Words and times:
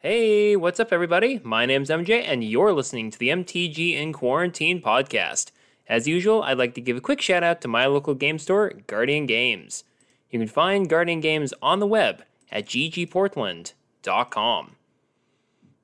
Hey, 0.00 0.54
what's 0.54 0.78
up, 0.78 0.92
everybody? 0.92 1.40
My 1.42 1.66
name's 1.66 1.90
MJ, 1.90 2.22
and 2.24 2.44
you're 2.44 2.72
listening 2.72 3.10
to 3.10 3.18
the 3.18 3.30
MTG 3.30 3.94
in 3.94 4.12
Quarantine 4.12 4.80
podcast. 4.80 5.50
As 5.88 6.06
usual, 6.06 6.44
I'd 6.44 6.56
like 6.56 6.74
to 6.74 6.80
give 6.80 6.96
a 6.96 7.00
quick 7.00 7.20
shout 7.20 7.42
out 7.42 7.60
to 7.62 7.68
my 7.68 7.86
local 7.86 8.14
game 8.14 8.38
store, 8.38 8.74
Guardian 8.86 9.26
Games. 9.26 9.82
You 10.30 10.38
can 10.38 10.46
find 10.46 10.88
Guardian 10.88 11.18
Games 11.18 11.52
on 11.60 11.80
the 11.80 11.86
web 11.88 12.22
at 12.52 12.66
ggportland.com. 12.66 14.76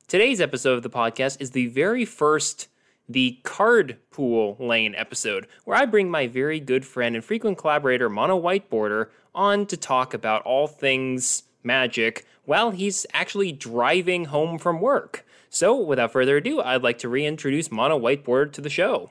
Today's 0.07 0.41
episode 0.41 0.75
of 0.75 0.85
the 0.85 0.91
podcast 0.91 1.39
is 1.41 1.51
the 1.51 1.67
very 1.67 2.05
first 2.05 2.69
the 3.09 3.41
card 3.43 3.97
pool 4.13 4.57
lane 4.61 4.95
episode, 4.95 5.49
where 5.65 5.77
I 5.77 5.87
bring 5.87 6.09
my 6.09 6.29
very 6.29 6.61
good 6.61 6.87
friend 6.87 7.17
and 7.17 7.25
frequent 7.25 7.59
collaborator 7.59 8.09
Mono 8.09 8.41
Whiteboarder 8.41 9.09
on 9.35 9.67
to 9.67 9.77
talk 9.77 10.15
about 10.15 10.43
all 10.43 10.69
things 10.69 11.43
magic 11.65 12.25
while 12.45 12.71
he's 12.71 13.07
actually 13.13 13.53
driving 13.53 14.27
home 14.27 14.59
from 14.59 14.81
work. 14.81 15.25
So, 15.51 15.77
without 15.77 16.13
further 16.13 16.39
ado, 16.39 16.61
I'd 16.61 16.83
like 16.83 16.99
to 16.99 17.09
reintroduce 17.09 17.71
Mono 17.71 17.99
Whiteboard 17.99 18.53
to 18.55 18.61
the 18.61 18.71
show. 18.71 19.11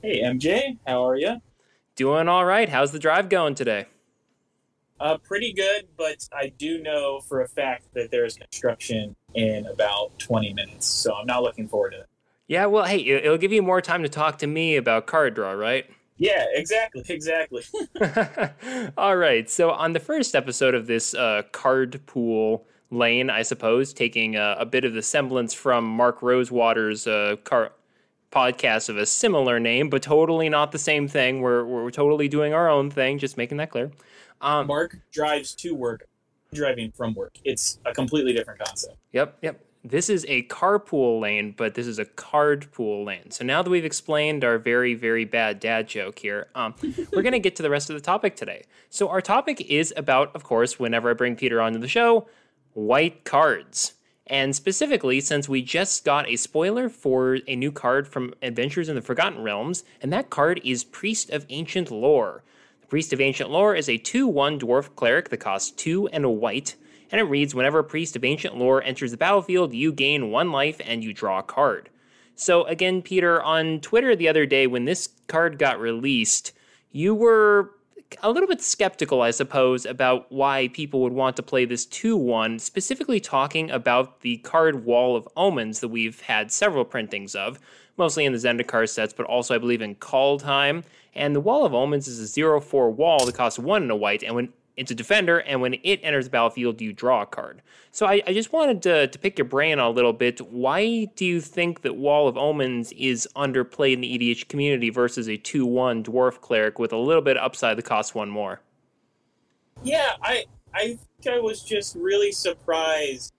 Hey, 0.00 0.22
MJ, 0.22 0.78
how 0.86 1.06
are 1.08 1.16
you? 1.16 1.40
Doing 1.96 2.28
all 2.28 2.44
right. 2.44 2.68
How's 2.68 2.92
the 2.92 3.00
drive 3.00 3.28
going 3.28 3.56
today? 3.56 3.86
Uh, 5.00 5.16
pretty 5.18 5.52
good, 5.52 5.88
but 5.96 6.28
I 6.32 6.52
do 6.56 6.80
know 6.82 7.20
for 7.20 7.42
a 7.42 7.48
fact 7.48 7.92
that 7.94 8.10
there's 8.10 8.36
construction 8.36 9.14
in 9.34 9.66
about 9.66 10.18
20 10.18 10.54
minutes, 10.54 10.86
so 10.86 11.14
I'm 11.14 11.26
not 11.26 11.42
looking 11.42 11.68
forward 11.68 11.90
to 11.90 12.00
it. 12.00 12.06
Yeah, 12.48 12.66
well, 12.66 12.84
hey, 12.84 12.98
it'll 12.98 13.38
give 13.38 13.52
you 13.52 13.62
more 13.62 13.80
time 13.80 14.02
to 14.02 14.08
talk 14.08 14.38
to 14.38 14.46
me 14.46 14.76
about 14.76 15.06
card 15.06 15.34
draw, 15.34 15.52
right? 15.52 15.86
Yeah, 16.18 16.44
exactly, 16.52 17.04
exactly. 17.08 17.62
All 18.98 19.16
right. 19.16 19.48
So 19.48 19.70
on 19.70 19.92
the 19.92 20.00
first 20.00 20.34
episode 20.34 20.74
of 20.74 20.86
this 20.86 21.14
uh, 21.14 21.42
card 21.52 22.00
pool 22.06 22.66
lane, 22.90 23.30
I 23.30 23.42
suppose, 23.42 23.92
taking 23.92 24.36
a, 24.36 24.56
a, 24.58 24.66
bit 24.66 24.84
of 24.84 24.94
the 24.94 25.02
semblance 25.02 25.54
from 25.54 25.84
Mark 25.84 26.20
Rosewater's 26.20 27.06
uh, 27.06 27.36
car 27.44 27.72
podcast 28.32 28.88
of 28.88 28.96
a 28.96 29.06
similar 29.06 29.60
name, 29.60 29.88
but 29.88 30.02
totally 30.02 30.48
not 30.48 30.72
the 30.72 30.78
same 30.78 31.06
thing. 31.08 31.40
We're 31.40 31.64
we're 31.64 31.90
totally 31.90 32.28
doing 32.28 32.52
our 32.52 32.68
own 32.68 32.90
thing. 32.90 33.18
Just 33.18 33.36
making 33.36 33.58
that 33.58 33.70
clear. 33.70 33.90
Um, 34.40 34.66
Mark 34.66 34.98
drives 35.12 35.54
to 35.56 35.74
work, 35.74 36.08
driving 36.52 36.90
from 36.92 37.14
work. 37.14 37.36
It's 37.44 37.78
a 37.84 37.92
completely 37.92 38.32
different 38.32 38.60
concept. 38.60 38.96
Yep, 39.12 39.38
yep 39.42 39.60
this 39.84 40.10
is 40.10 40.26
a 40.28 40.42
carpool 40.44 41.20
lane, 41.20 41.54
but 41.56 41.74
this 41.74 41.86
is 41.86 41.98
a 41.98 42.04
card 42.04 42.70
pool 42.72 43.04
lane. 43.04 43.30
So 43.30 43.44
now 43.44 43.62
that 43.62 43.70
we've 43.70 43.84
explained 43.84 44.44
our 44.44 44.58
very, 44.58 44.94
very 44.94 45.24
bad 45.24 45.60
dad 45.60 45.88
joke 45.88 46.18
here, 46.18 46.48
um, 46.54 46.74
we're 47.12 47.22
going 47.22 47.32
to 47.32 47.38
get 47.38 47.56
to 47.56 47.62
the 47.62 47.70
rest 47.70 47.88
of 47.88 47.94
the 47.94 48.02
topic 48.02 48.36
today. 48.36 48.64
So 48.90 49.08
our 49.08 49.20
topic 49.20 49.60
is 49.70 49.92
about, 49.96 50.34
of 50.34 50.44
course, 50.44 50.78
whenever 50.78 51.10
I 51.10 51.14
bring 51.14 51.36
Peter 51.36 51.60
onto 51.60 51.78
the 51.78 51.88
show, 51.88 52.28
white 52.74 53.24
cards. 53.24 53.94
And 54.26 54.54
specifically, 54.54 55.20
since 55.20 55.48
we 55.48 55.62
just 55.62 56.04
got 56.04 56.28
a 56.28 56.36
spoiler 56.36 56.88
for 56.88 57.38
a 57.46 57.56
new 57.56 57.72
card 57.72 58.06
from 58.06 58.34
Adventures 58.42 58.88
in 58.88 58.94
the 58.94 59.00
Forgotten 59.00 59.42
Realms, 59.42 59.84
and 60.02 60.12
that 60.12 60.28
card 60.28 60.60
is 60.64 60.84
Priest 60.84 61.30
of 61.30 61.46
Ancient 61.48 61.90
Lore. 61.90 62.42
The 62.82 62.88
Priest 62.88 63.12
of 63.12 63.20
Ancient 63.20 63.48
Lore 63.48 63.74
is 63.74 63.88
a 63.88 63.96
2 63.96 64.26
1 64.26 64.60
dwarf 64.60 64.94
cleric 64.96 65.30
that 65.30 65.38
costs 65.38 65.70
2 65.70 66.08
and 66.08 66.24
a 66.24 66.30
white 66.30 66.76
and 67.10 67.20
it 67.20 67.24
reads 67.24 67.54
Whenever 67.54 67.80
a 67.80 67.84
priest 67.84 68.16
of 68.16 68.24
ancient 68.24 68.56
lore 68.56 68.82
enters 68.82 69.10
the 69.10 69.16
battlefield, 69.16 69.74
you 69.74 69.92
gain 69.92 70.30
one 70.30 70.52
life 70.52 70.80
and 70.84 71.02
you 71.02 71.12
draw 71.12 71.38
a 71.38 71.42
card. 71.42 71.90
So, 72.34 72.64
again, 72.64 73.02
Peter, 73.02 73.42
on 73.42 73.80
Twitter 73.80 74.14
the 74.14 74.28
other 74.28 74.46
day 74.46 74.66
when 74.66 74.84
this 74.84 75.08
card 75.26 75.58
got 75.58 75.80
released, 75.80 76.52
you 76.92 77.14
were 77.14 77.72
a 78.22 78.30
little 78.30 78.48
bit 78.48 78.62
skeptical, 78.62 79.22
I 79.22 79.30
suppose, 79.30 79.84
about 79.84 80.30
why 80.30 80.68
people 80.68 81.00
would 81.02 81.12
want 81.12 81.36
to 81.36 81.42
play 81.42 81.64
this 81.64 81.84
2 81.86 82.16
1, 82.16 82.58
specifically 82.58 83.20
talking 83.20 83.70
about 83.70 84.20
the 84.20 84.38
card 84.38 84.84
Wall 84.84 85.16
of 85.16 85.28
Omens 85.36 85.80
that 85.80 85.88
we've 85.88 86.20
had 86.20 86.50
several 86.50 86.84
printings 86.84 87.34
of, 87.34 87.58
mostly 87.96 88.24
in 88.24 88.32
the 88.32 88.38
Zendikar 88.38 88.88
sets, 88.88 89.12
but 89.12 89.26
also, 89.26 89.54
I 89.54 89.58
believe, 89.58 89.82
in 89.82 89.96
Kaldheim. 89.96 90.84
And 91.14 91.34
the 91.34 91.40
Wall 91.40 91.64
of 91.64 91.74
Omens 91.74 92.06
is 92.06 92.20
a 92.20 92.26
0 92.26 92.60
4 92.60 92.90
wall 92.90 93.26
that 93.26 93.34
costs 93.34 93.58
1 93.58 93.82
and 93.82 93.90
a 93.90 93.96
white, 93.96 94.22
and 94.22 94.34
when 94.34 94.52
it's 94.78 94.90
a 94.90 94.94
defender, 94.94 95.38
and 95.38 95.60
when 95.60 95.74
it 95.74 96.00
enters 96.02 96.26
the 96.26 96.30
battlefield, 96.30 96.80
you 96.80 96.92
draw 96.92 97.22
a 97.22 97.26
card. 97.26 97.62
So 97.90 98.06
I, 98.06 98.22
I, 98.26 98.32
just 98.32 98.52
wanted 98.52 98.80
to, 98.82 99.08
to 99.08 99.18
pick 99.18 99.36
your 99.36 99.44
brain 99.44 99.78
a 99.78 99.90
little 99.90 100.12
bit. 100.12 100.40
Why 100.40 101.06
do 101.16 101.24
you 101.24 101.40
think 101.40 101.82
that 101.82 101.96
Wall 101.96 102.28
of 102.28 102.36
Omens 102.36 102.92
is 102.92 103.28
underplayed 103.34 103.94
in 103.94 104.00
the 104.02 104.18
EDH 104.18 104.48
community 104.48 104.90
versus 104.90 105.28
a 105.28 105.36
2 105.36 105.66
1 105.66 106.04
dwarf 106.04 106.40
cleric 106.40 106.78
with 106.78 106.92
a 106.92 106.96
little 106.96 107.22
bit 107.22 107.36
upside 107.36 107.76
that 107.76 107.84
costs 107.84 108.14
one 108.14 108.30
more? 108.30 108.60
Yeah, 109.82 110.12
I, 110.22 110.44
I 110.74 110.98
think 111.22 111.34
I 111.34 111.40
was 111.40 111.62
just 111.62 111.96
really 111.96 112.30
surprised 112.30 113.32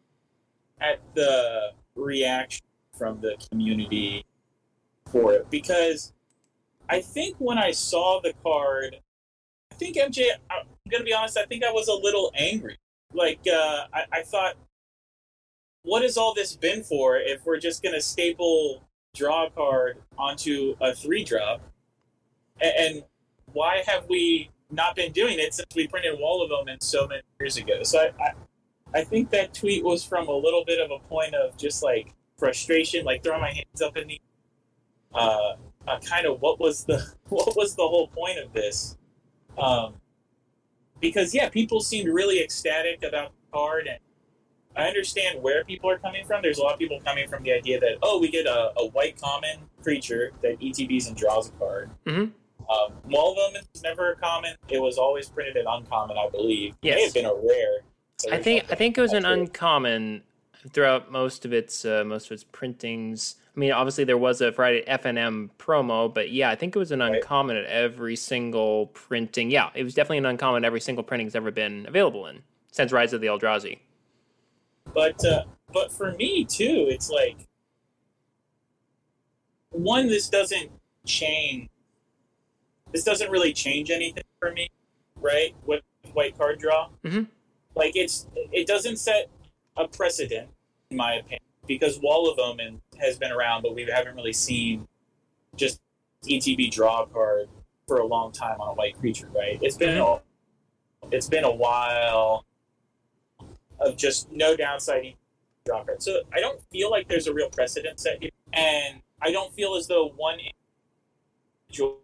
at 0.81 0.99
the 1.15 1.71
reaction 1.95 2.65
from 2.97 3.21
the 3.21 3.37
community 3.49 4.25
for 5.09 5.33
it 5.33 5.49
because 5.49 6.13
I 6.89 7.01
think 7.01 7.35
when 7.39 7.57
I 7.57 7.71
saw 7.71 8.19
the 8.21 8.33
card, 8.43 8.97
think 9.79 9.95
MJ, 9.95 10.27
I'm 10.51 10.65
gonna 10.91 11.03
be 11.03 11.13
honest, 11.13 11.37
I 11.37 11.45
think 11.45 11.63
I 11.63 11.71
was 11.71 11.87
a 11.87 11.93
little 11.93 12.31
angry. 12.35 12.77
Like 13.13 13.39
uh, 13.51 13.85
I, 13.93 14.03
I 14.11 14.21
thought, 14.21 14.55
what 15.83 16.03
has 16.03 16.17
all 16.17 16.33
this 16.33 16.55
been 16.55 16.83
for? 16.83 17.17
If 17.17 17.45
we're 17.45 17.59
just 17.59 17.81
gonna 17.81 18.01
staple 18.01 18.83
draw 19.15 19.47
a 19.47 19.49
card 19.49 19.97
onto 20.17 20.75
a 20.81 20.93
three 20.93 21.23
drop, 21.23 21.61
and, 22.61 22.73
and 22.77 23.03
why 23.53 23.83
have 23.87 24.07
we 24.09 24.51
not 24.69 24.95
been 24.95 25.11
doing 25.11 25.39
it 25.39 25.53
since 25.53 25.67
we 25.75 25.87
printed 25.87 26.19
Wall 26.19 26.43
of 26.43 26.51
Omens 26.51 26.85
so 26.85 27.07
many 27.07 27.23
years 27.39 27.57
ago? 27.57 27.81
So 27.83 27.99
I, 27.99 28.23
I, 28.23 28.99
I 28.99 29.03
think 29.03 29.31
that 29.31 29.53
tweet 29.53 29.83
was 29.83 30.03
from 30.03 30.27
a 30.27 30.35
little 30.35 30.63
bit 30.65 30.79
of 30.79 30.91
a 30.91 30.99
point 31.07 31.33
of 31.33 31.57
just 31.57 31.81
like 31.81 32.13
frustration, 32.37 33.05
like 33.05 33.23
throwing 33.23 33.41
my 33.41 33.51
hands 33.51 33.81
up 33.81 33.97
in 33.97 34.07
the 34.07 34.21
uh, 35.13 35.55
uh, 35.87 35.99
kind 36.01 36.27
of 36.27 36.39
what 36.41 36.59
was 36.59 36.83
the 36.83 37.13
what 37.29 37.55
was 37.55 37.75
the 37.75 37.87
whole 37.87 38.07
point 38.07 38.37
of 38.37 38.53
this? 38.53 38.97
Um, 39.59 39.95
because 40.99 41.33
yeah, 41.33 41.49
people 41.49 41.79
seemed 41.79 42.09
really 42.09 42.41
ecstatic 42.41 43.03
about 43.03 43.31
the 43.31 43.57
card, 43.57 43.87
and 43.87 43.99
I 44.75 44.87
understand 44.87 45.41
where 45.41 45.63
people 45.63 45.89
are 45.89 45.97
coming 45.97 46.25
from. 46.25 46.41
There's 46.41 46.57
a 46.57 46.63
lot 46.63 46.73
of 46.73 46.79
people 46.79 46.99
coming 47.01 47.27
from 47.27 47.43
the 47.43 47.53
idea 47.53 47.79
that 47.79 47.97
oh, 48.01 48.19
we 48.19 48.29
get 48.29 48.45
a, 48.45 48.71
a 48.77 48.87
white 48.87 49.19
common 49.19 49.59
creature 49.81 50.31
that 50.41 50.59
ETBs 50.59 51.07
and 51.07 51.15
draws 51.15 51.49
a 51.49 51.51
card. 51.53 51.89
Mm-hmm. 52.05 52.31
Um, 52.69 52.93
Omens 53.11 53.67
was 53.73 53.81
never 53.81 54.11
a 54.11 54.15
common. 54.15 54.55
It 54.67 54.79
was 54.79 54.97
always 54.97 55.27
printed 55.27 55.57
in 55.57 55.65
uncommon, 55.67 56.17
I 56.17 56.29
believe. 56.29 56.75
Yes. 56.81 56.93
It 56.93 56.95
may 56.95 57.03
have 57.05 57.13
been 57.13 57.25
a 57.25 57.33
rare. 57.33 57.79
So 58.17 58.31
I 58.31 58.41
think 58.41 58.65
I 58.71 58.75
think 58.75 58.97
it 58.97 59.01
was 59.01 59.13
an 59.13 59.25
uncommon 59.25 60.23
throughout 60.71 61.11
most 61.11 61.45
of 61.45 61.53
its 61.53 61.85
uh, 61.85 62.03
most 62.05 62.27
of 62.27 62.33
its 62.33 62.43
printings. 62.43 63.35
I 63.59 63.61
mean, 63.61 63.73
obviously 63.73 64.05
there 64.05 64.17
was 64.17 64.39
a 64.39 64.53
Friday 64.53 64.85
FNM 64.87 65.49
promo, 65.59 66.13
but 66.13 66.31
yeah, 66.31 66.49
I 66.49 66.55
think 66.55 66.77
it 66.77 66.79
was 66.79 66.93
an 66.93 67.01
uncommon 67.01 67.57
right. 67.57 67.65
at 67.65 67.69
every 67.69 68.15
single 68.15 68.87
printing. 68.87 69.51
Yeah, 69.51 69.69
it 69.75 69.83
was 69.83 69.93
definitely 69.93 70.19
an 70.19 70.27
uncommon 70.27 70.63
every 70.63 70.79
single 70.79 71.03
printing's 71.03 71.35
ever 71.35 71.51
been 71.51 71.85
available 71.85 72.27
in 72.27 72.41
since 72.71 72.93
Rise 72.93 73.11
of 73.11 73.19
the 73.19 73.27
Eldrazi. 73.27 73.79
But 74.93 75.25
uh, 75.25 75.43
but 75.73 75.91
for 75.91 76.13
me 76.13 76.45
too, 76.45 76.87
it's 76.89 77.09
like 77.09 77.49
one. 79.71 80.07
This 80.07 80.29
doesn't 80.29 80.71
change. 81.05 81.67
This 82.93 83.03
doesn't 83.03 83.29
really 83.29 83.51
change 83.51 83.91
anything 83.91 84.23
for 84.39 84.53
me, 84.53 84.69
right? 85.17 85.53
With 85.65 85.81
white 86.13 86.37
card 86.37 86.59
draw, 86.59 86.87
mm-hmm. 87.03 87.23
like 87.75 87.97
it's 87.97 88.25
it 88.53 88.67
doesn't 88.67 88.99
set 88.99 89.29
a 89.75 89.85
precedent, 89.85 90.47
in 90.91 90.95
my 90.95 91.15
opinion 91.15 91.41
because 91.69 91.99
Wall 92.01 92.29
of 92.29 92.39
Omen 92.39 92.81
has 92.99 93.17
been 93.17 93.31
around, 93.31 93.63
but 93.63 93.75
we 93.75 93.83
haven't 93.85 94.15
really 94.15 94.33
seen 94.33 94.87
just 95.55 95.81
ETB 96.25 96.71
draw 96.71 97.05
card 97.05 97.47
for 97.87 97.97
a 97.97 98.05
long 98.05 98.31
time 98.31 98.59
on 98.61 98.69
a 98.69 98.73
white 98.73 98.97
creature, 98.99 99.29
right? 99.35 99.59
It's 99.61 99.77
been 99.77 99.97
mm-hmm. 99.97 101.05
a, 101.05 101.15
it's 101.15 101.27
been 101.27 101.43
a 101.43 101.51
while 101.51 102.45
of 103.79 103.97
just 103.97 104.31
no 104.31 104.55
downside 104.55 105.15
draw 105.65 105.83
card. 105.83 106.01
So 106.01 106.21
I 106.33 106.39
don't 106.39 106.61
feel 106.71 106.91
like 106.91 107.07
there's 107.07 107.27
a 107.27 107.33
real 107.33 107.49
precedent 107.49 107.99
set 107.99 108.21
here, 108.21 108.31
and 108.53 109.01
I 109.21 109.31
don't 109.31 109.53
feel 109.53 109.75
as 109.75 109.87
though 109.87 110.09
one 110.15 110.39
individual 111.69 111.99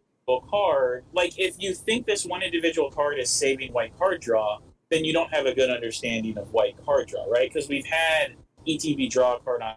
card, 0.49 1.03
like 1.13 1.37
if 1.37 1.55
you 1.59 1.73
think 1.73 2.05
this 2.05 2.25
one 2.25 2.41
individual 2.41 2.89
card 2.89 3.19
is 3.19 3.29
saving 3.29 3.73
white 3.73 3.97
card 3.97 4.21
draw, 4.21 4.59
then 4.89 5.03
you 5.05 5.13
don't 5.13 5.33
have 5.33 5.45
a 5.45 5.53
good 5.53 5.69
understanding 5.69 6.37
of 6.37 6.51
white 6.53 6.75
card 6.85 7.07
draw, 7.07 7.25
right? 7.25 7.51
Because 7.51 7.69
we've 7.69 7.85
had 7.85 8.35
ETB 8.67 9.09
draw 9.09 9.37
card 9.39 9.61
on 9.61 9.75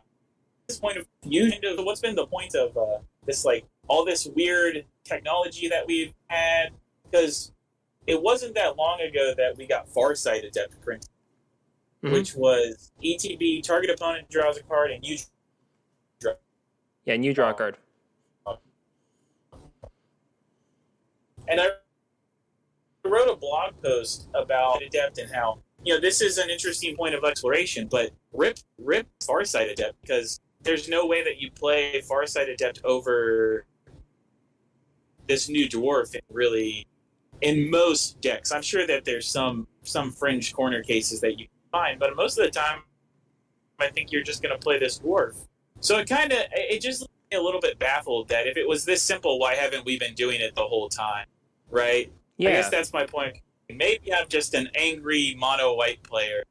this 0.68 0.78
point 0.78 0.98
of 0.98 1.06
fusion. 1.22 1.60
What's 1.78 2.00
been 2.00 2.14
the 2.14 2.26
point 2.26 2.54
of 2.54 2.76
uh, 2.76 2.98
this, 3.26 3.44
like 3.44 3.64
all 3.88 4.04
this 4.04 4.26
weird 4.36 4.84
technology 5.04 5.68
that 5.68 5.86
we've 5.86 6.12
had? 6.26 6.70
Because 7.10 7.52
it 8.06 8.22
wasn't 8.22 8.54
that 8.54 8.76
long 8.76 9.00
ago 9.00 9.32
that 9.36 9.56
we 9.56 9.66
got 9.66 9.88
Farsight 9.88 10.46
Adept 10.46 10.80
printing, 10.82 11.08
mm-hmm. 12.04 12.14
which 12.14 12.34
was 12.34 12.92
ETB 13.02 13.62
target 13.62 13.90
opponent 13.90 14.28
draws 14.30 14.58
a 14.58 14.62
card 14.62 14.90
and 14.90 15.04
you 15.04 15.16
draw. 16.20 16.34
Yeah, 17.04 17.14
and 17.14 17.24
you 17.24 17.32
draw 17.32 17.50
a 17.50 17.54
card. 17.54 17.78
And 21.50 21.62
I 21.62 21.68
wrote 23.06 23.30
a 23.30 23.36
blog 23.36 23.72
post 23.82 24.28
about 24.34 24.82
Adept 24.82 25.16
and 25.16 25.34
how 25.34 25.62
you 25.82 25.94
know, 25.94 26.00
this 26.00 26.20
is 26.20 26.36
an 26.36 26.50
interesting 26.50 26.94
point 26.94 27.14
of 27.14 27.24
exploration, 27.24 27.88
but 27.90 28.10
rip 28.32 28.58
rip 28.78 29.06
Farsight 29.22 29.72
Adept 29.72 29.98
because 30.02 30.40
there's 30.68 30.86
no 30.86 31.06
way 31.06 31.24
that 31.24 31.40
you 31.40 31.50
play 31.50 32.02
Farsight 32.06 32.52
Adept 32.52 32.82
over 32.84 33.64
this 35.26 35.48
new 35.48 35.66
dwarf 35.66 36.14
in 36.14 36.20
really 36.30 36.86
in 37.40 37.70
most 37.70 38.20
decks. 38.20 38.52
I'm 38.52 38.60
sure 38.60 38.86
that 38.86 39.06
there's 39.06 39.26
some 39.26 39.66
some 39.82 40.12
fringe 40.12 40.52
corner 40.52 40.82
cases 40.82 41.22
that 41.22 41.38
you 41.38 41.46
can 41.46 41.70
find, 41.72 41.98
but 41.98 42.14
most 42.16 42.38
of 42.38 42.44
the 42.44 42.50
time 42.50 42.82
I 43.78 43.88
think 43.88 44.12
you're 44.12 44.22
just 44.22 44.42
going 44.42 44.54
to 44.54 44.58
play 44.58 44.78
this 44.78 44.98
dwarf. 44.98 45.46
So 45.80 45.96
it 45.98 46.08
kind 46.08 46.32
of 46.32 46.38
it 46.52 46.82
just 46.82 47.00
left 47.00 47.12
me 47.30 47.38
a 47.38 47.42
little 47.42 47.60
bit 47.60 47.78
baffled 47.78 48.28
that 48.28 48.46
if 48.46 48.58
it 48.58 48.68
was 48.68 48.84
this 48.84 49.02
simple, 49.02 49.38
why 49.38 49.54
haven't 49.54 49.86
we 49.86 49.98
been 49.98 50.14
doing 50.14 50.38
it 50.40 50.54
the 50.54 50.66
whole 50.66 50.90
time? 50.90 51.26
Right? 51.70 52.12
Yeah. 52.36 52.50
I 52.50 52.52
guess 52.52 52.68
that's 52.68 52.92
my 52.92 53.06
point. 53.06 53.38
Maybe 53.70 54.12
I'm 54.12 54.28
just 54.28 54.52
an 54.52 54.68
angry 54.74 55.34
mono 55.38 55.74
white 55.74 56.02
player 56.02 56.44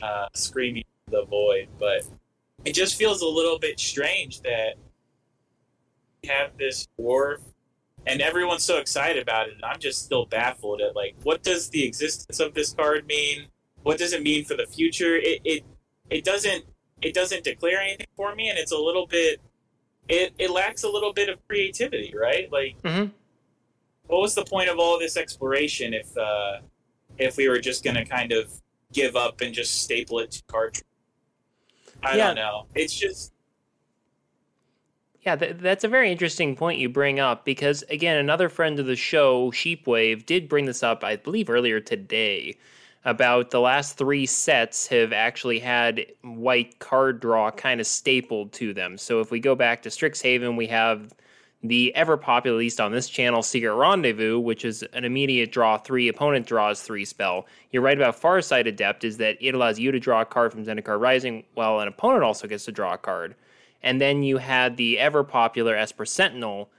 uh, 0.00 0.28
screaming 0.32 0.84
the 1.10 1.26
void, 1.26 1.68
but 1.78 2.06
it 2.64 2.74
just 2.74 2.96
feels 2.96 3.22
a 3.22 3.26
little 3.26 3.58
bit 3.58 3.78
strange 3.78 4.40
that 4.42 4.74
we 6.22 6.28
have 6.28 6.56
this 6.56 6.88
war 6.96 7.40
and 8.06 8.20
everyone's 8.20 8.64
so 8.64 8.78
excited 8.78 9.22
about 9.22 9.48
it. 9.48 9.54
And 9.54 9.64
I'm 9.64 9.78
just 9.78 10.04
still 10.04 10.26
baffled 10.26 10.80
at 10.80 10.96
like, 10.96 11.14
what 11.22 11.42
does 11.42 11.68
the 11.70 11.84
existence 11.84 12.40
of 12.40 12.54
this 12.54 12.72
card 12.72 13.06
mean? 13.06 13.46
What 13.82 13.98
does 13.98 14.12
it 14.12 14.22
mean 14.22 14.44
for 14.44 14.56
the 14.56 14.66
future? 14.66 15.16
It 15.16 15.40
it, 15.44 15.64
it 16.10 16.24
doesn't 16.24 16.64
it 17.00 17.14
doesn't 17.14 17.44
declare 17.44 17.80
anything 17.80 18.06
for 18.16 18.34
me, 18.34 18.48
and 18.48 18.58
it's 18.58 18.72
a 18.72 18.78
little 18.78 19.06
bit 19.06 19.40
it, 20.08 20.32
it 20.38 20.50
lacks 20.50 20.82
a 20.82 20.88
little 20.88 21.12
bit 21.12 21.28
of 21.28 21.38
creativity, 21.46 22.14
right? 22.16 22.50
Like, 22.52 22.76
hmm 22.84 23.06
what 24.08 24.20
was 24.20 24.34
the 24.34 24.44
point 24.44 24.68
of 24.68 24.78
all 24.78 24.98
this 24.98 25.16
exploration 25.16 25.94
if 25.94 26.16
uh, 26.16 26.58
if 27.18 27.36
we 27.36 27.48
were 27.48 27.58
just 27.58 27.82
going 27.82 27.96
to 27.96 28.04
kind 28.04 28.32
of 28.32 28.52
give 28.92 29.16
up 29.16 29.40
and 29.40 29.54
just 29.54 29.82
staple 29.82 30.18
it 30.18 30.30
to 30.32 30.42
cartridge? 30.48 30.84
I 32.02 32.16
Yeah. 32.16 32.26
don't 32.28 32.36
know. 32.36 32.66
It's 32.74 32.94
just 32.94 33.32
Yeah, 35.24 35.36
th- 35.36 35.56
that's 35.58 35.84
a 35.84 35.88
very 35.88 36.10
interesting 36.10 36.56
point 36.56 36.80
you 36.80 36.88
bring 36.88 37.20
up 37.20 37.44
because, 37.44 37.82
again, 37.84 38.16
another 38.16 38.48
friend 38.48 38.80
of 38.80 38.86
the 38.86 38.96
show, 38.96 39.52
Sheepwave, 39.52 40.26
did 40.26 40.48
bring 40.48 40.64
this 40.64 40.82
up, 40.82 41.04
I 41.04 41.14
believe, 41.14 41.48
earlier 41.48 41.78
today 41.78 42.56
about 43.04 43.50
the 43.50 43.60
last 43.60 43.96
three 43.96 44.26
sets 44.26 44.88
have 44.88 45.12
actually 45.12 45.60
had 45.60 46.06
white 46.22 46.78
card 46.80 47.20
draw 47.20 47.52
kind 47.52 47.80
of 47.80 47.86
stapled 47.86 48.52
to 48.54 48.74
them. 48.74 48.98
So 48.98 49.20
if 49.20 49.30
we 49.30 49.38
go 49.38 49.54
back 49.54 49.82
to 49.82 49.90
Strixhaven, 49.90 50.56
we 50.56 50.66
have 50.68 51.12
the 51.62 51.94
ever 51.94 52.16
popular, 52.16 52.56
at 52.56 52.58
least 52.58 52.80
on 52.80 52.92
this 52.92 53.08
channel, 53.08 53.42
Secret 53.42 53.74
Rendezvous, 53.74 54.38
which 54.38 54.64
is 54.64 54.82
an 54.92 55.04
immediate 55.04 55.52
draw 55.52 55.78
three, 55.78 56.08
opponent 56.08 56.46
draws 56.46 56.82
three 56.82 57.04
spell. 57.04 57.46
You're 57.70 57.82
right 57.82 57.96
about 57.96 58.20
Farsight 58.20 58.66
Adept, 58.66 59.04
is 59.04 59.18
that 59.18 59.36
it 59.40 59.54
allows 59.54 59.78
you 59.78 59.92
to 59.92 60.00
draw 60.00 60.22
a 60.22 60.24
card 60.24 60.52
from 60.52 60.64
Zendikar 60.64 61.00
Rising, 61.00 61.44
while 61.54 61.78
an 61.78 61.88
opponent 61.88 62.24
also 62.24 62.48
gets 62.48 62.64
to 62.64 62.72
draw 62.72 62.94
a 62.94 62.98
card. 62.98 63.36
And 63.82 64.00
then 64.00 64.22
you 64.22 64.38
had 64.38 64.76
the 64.76 64.98
ever 64.98 65.22
popular 65.22 65.76
Esper 65.76 66.04
Sentinel 66.04 66.70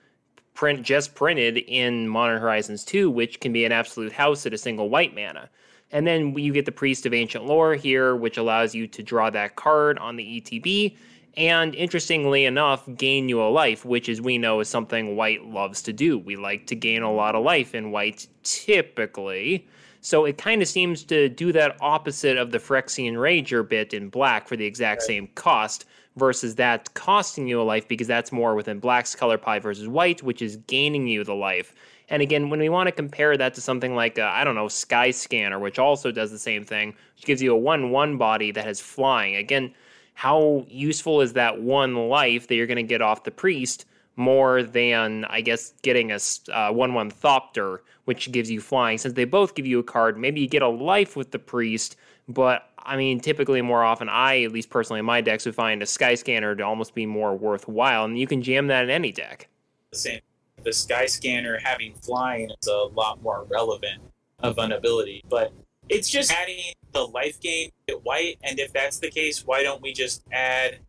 print 0.53 0.83
just 0.83 1.15
printed 1.15 1.57
in 1.57 2.07
Modern 2.07 2.39
Horizons 2.39 2.83
2, 2.83 3.09
which 3.09 3.39
can 3.39 3.53
be 3.53 3.65
an 3.65 3.71
absolute 3.71 4.12
house 4.12 4.45
at 4.45 4.53
a 4.53 4.57
single 4.57 4.89
white 4.89 5.15
mana. 5.15 5.50
And 5.91 6.07
then 6.07 6.38
you 6.38 6.53
get 6.53 6.65
the 6.65 6.71
Priest 6.71 7.06
of 7.06 7.13
Ancient 7.13 7.45
Lore 7.45 7.75
here, 7.75 8.15
which 8.15 8.38
allows 8.38 8.74
you 8.74 8.88
to 8.88 9.03
draw 9.03 9.30
that 9.30 9.56
card 9.56 9.97
on 10.00 10.15
the 10.15 10.41
ETB. 10.41 10.97
And 11.35 11.74
interestingly 11.74 12.45
enough, 12.45 12.88
gain 12.95 13.27
you 13.27 13.41
a 13.41 13.50
life, 13.50 13.85
which, 13.85 14.07
as 14.07 14.21
we 14.21 14.38
know, 14.38 14.59
is 14.59 14.69
something 14.69 15.15
white 15.15 15.45
loves 15.45 15.81
to 15.83 15.94
do. 15.94 16.19
We 16.19 16.35
like 16.35 16.68
to 16.68 16.75
gain 16.75 17.01
a 17.01 17.12
lot 17.12 17.33
of 17.35 17.44
life 17.44 17.74
in 17.74 17.91
white 17.91 18.27
typically. 18.44 19.68
So 20.01 20.25
it 20.25 20.38
kind 20.38 20.62
of 20.62 20.68
seems 20.68 21.03
to 21.06 21.30
do 21.30 21.51
that 21.53 21.77
opposite 21.81 22.38
of 22.38 22.51
the 22.51 22.59
Phyrexian 22.59 23.13
Rager 23.13 23.68
bit 23.68 23.94
in 23.94 24.09
black 24.09 24.47
for 24.47 24.56
the 24.56 24.65
exact 24.65 25.01
same 25.01 25.27
cost, 25.35 25.85
versus 26.15 26.56
that 26.56 26.94
costing 26.94 27.47
you 27.47 27.62
a 27.62 27.63
life 27.63 27.88
because 27.88 28.07
that's 28.07 28.31
more 28.31 28.56
within 28.56 28.80
black's 28.80 29.15
color 29.15 29.38
pie 29.38 29.59
versus 29.59 29.88
white, 29.88 30.21
which 30.21 30.41
is 30.41 30.57
gaining 30.68 31.07
you 31.07 31.24
the 31.24 31.33
life. 31.33 31.74
And 32.09 32.21
again, 32.21 32.50
when 32.50 32.59
we 32.59 32.69
want 32.69 32.88
to 32.88 32.91
compare 32.91 33.35
that 33.38 33.53
to 33.56 33.62
something 33.62 33.95
like, 33.95 34.19
uh, 34.19 34.30
I 34.31 34.44
don't 34.44 34.56
know, 34.56 34.68
Sky 34.68 35.12
Scanner, 35.12 35.59
which 35.59 35.80
also 35.80 36.12
does 36.12 36.31
the 36.31 36.39
same 36.39 36.63
thing, 36.63 36.94
which 37.15 37.25
gives 37.25 37.41
you 37.41 37.53
a 37.53 37.57
1 37.57 37.89
1 37.91 38.18
body 38.18 38.51
that 38.51 38.65
has 38.65 38.80
flying. 38.80 39.35
Again, 39.35 39.74
how 40.13 40.65
useful 40.69 41.21
is 41.21 41.33
that 41.33 41.62
one 41.62 42.10
life 42.10 42.48
that 42.48 42.56
you're 42.56 42.68
going 42.68 42.77
to 42.77 42.83
get 42.83 43.01
off 43.01 43.24
the 43.24 43.31
priest 43.31 43.86
more 44.15 44.62
than, 44.62 45.25
I 45.25 45.42
guess, 45.42 45.74
getting 45.81 46.12
a 46.12 46.19
uh, 46.51 46.71
1 46.71 46.94
1 46.94 47.12
Thopter, 47.12 47.80
which 48.06 48.31
gives 48.31 48.50
you 48.50 48.62
flying? 48.62 48.98
Since 48.98 49.15
they 49.15 49.25
both 49.25 49.56
give 49.56 49.65
you 49.65 49.80
a 49.80 49.83
card, 49.83 50.18
maybe 50.18 50.42
you 50.42 50.48
get 50.48 50.62
a 50.62 50.68
life 50.68 51.15
with 51.15 51.31
the 51.31 51.39
priest, 51.39 51.95
but 52.27 52.69
I 52.86 52.98
mean, 52.98 53.19
typically 53.19 53.62
more 53.62 53.83
often, 53.83 54.10
I, 54.10 54.44
at 54.44 54.51
least 54.51 54.69
personally 54.69 55.00
in 55.00 55.06
my 55.06 55.21
decks, 55.21 55.45
would 55.45 55.56
find 55.56 55.81
a 55.81 55.86
Sky 55.86 56.16
Scanner 56.16 56.56
to 56.56 56.63
almost 56.63 56.94
be 56.94 57.06
more 57.06 57.36
worthwhile, 57.36 58.06
and 58.06 58.19
you 58.19 58.27
can 58.27 58.42
jam 58.42 58.68
that 58.68 58.83
in 58.83 58.89
any 58.89 59.12
deck. 59.12 59.48
same. 59.94 60.19
The 60.63 60.74
Sky 60.74 61.06
Scanner 61.07 61.59
having 61.62 61.94
flying 61.95 62.50
is 62.62 62.68
a 62.68 62.89
lot 62.94 63.21
more 63.21 63.45
relevant 63.50 64.01
of 64.39 64.57
an 64.57 64.71
ability, 64.74 65.24
but 65.30 65.51
it's 65.89 66.09
just 66.09 66.31
adding 66.31 66.74
the 66.94 67.01
life 67.01 67.40
gain 67.40 67.72
at 67.90 68.04
white. 68.04 68.38
And 68.44 68.60
if 68.60 68.72
that's 68.74 69.00
the 69.00 69.10
case, 69.10 69.45
why 69.45 69.63
don't 69.63 69.81
we 69.81 69.94
just 69.94 70.24
add? 70.31 70.80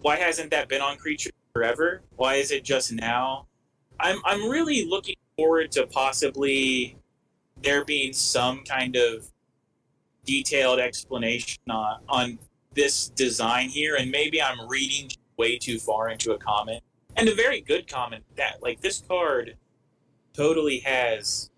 Why 0.00 0.16
hasn't 0.16 0.50
that 0.50 0.68
been 0.68 0.82
on 0.82 0.96
creature 0.96 1.30
forever? 1.52 2.02
Why 2.16 2.34
is 2.34 2.50
it 2.50 2.64
just 2.64 2.92
now? 2.92 3.46
I'm 4.00 4.18
I'm 4.24 4.48
really 4.48 4.86
looking 4.86 5.16
forward 5.36 5.70
to 5.72 5.86
possibly 5.86 6.96
there 7.62 7.84
being 7.84 8.12
some 8.12 8.64
kind 8.64 8.96
of 8.96 9.30
detailed 10.24 10.80
explanation 10.80 11.62
on, 11.70 12.00
on 12.08 12.38
this 12.74 13.08
design 13.10 13.68
here, 13.68 13.96
and 13.96 14.10
maybe 14.10 14.42
I'm 14.42 14.68
reading 14.68 15.10
way 15.36 15.58
too 15.58 15.78
far 15.78 16.10
into 16.10 16.32
a 16.32 16.38
comment 16.38 16.82
and 17.16 17.28
a 17.28 17.34
very 17.34 17.60
good 17.60 17.86
comment 17.88 18.24
that 18.36 18.62
like 18.62 18.80
this 18.80 19.02
card 19.06 19.56
totally 20.32 20.78
has 20.80 21.50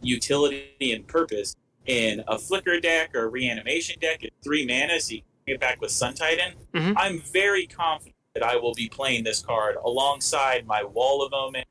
utility 0.00 0.92
and 0.92 1.06
purpose 1.06 1.56
in 1.86 2.22
a 2.28 2.38
flicker 2.38 2.78
deck 2.80 3.14
or 3.14 3.24
a 3.24 3.28
reanimation 3.28 3.98
deck 4.00 4.22
at 4.24 4.30
three 4.42 4.66
mana 4.66 5.00
so 5.00 5.14
you 5.14 5.20
can 5.20 5.26
bring 5.44 5.54
it 5.56 5.60
back 5.60 5.80
with 5.80 5.90
sun 5.90 6.14
titan 6.14 6.54
Mhm. 6.72 6.94
i'm 6.96 7.20
very 7.20 7.66
confident 7.66 8.14
that 8.34 8.42
i 8.44 8.56
will 8.56 8.74
be 8.74 8.88
playing 8.88 9.24
this 9.24 9.40
card 9.40 9.76
alongside 9.84 10.66
my 10.66 10.84
wall 10.84 11.22
of 11.24 11.32
omen 11.32 11.64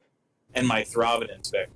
and 0.54 0.68
my 0.68 0.81
Thraben 0.81 1.34
Inspector 1.34 1.72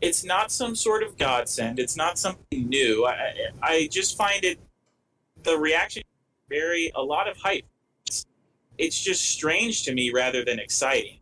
it's 0.00 0.24
not 0.24 0.50
some 0.50 0.74
sort 0.74 1.02
of 1.02 1.16
godsend 1.16 1.78
it's 1.78 1.96
not 1.96 2.18
something 2.18 2.68
new 2.68 3.06
i, 3.06 3.32
I 3.62 3.88
just 3.90 4.16
find 4.16 4.44
it 4.44 4.58
the 5.42 5.56
reaction 5.56 6.02
very 6.48 6.90
a 6.94 7.02
lot 7.02 7.28
of 7.28 7.36
hype 7.36 7.64
it's 8.78 8.98
just 8.98 9.28
strange 9.28 9.82
to 9.84 9.92
me 9.94 10.10
rather 10.10 10.42
than 10.42 10.58
exciting. 10.58 11.18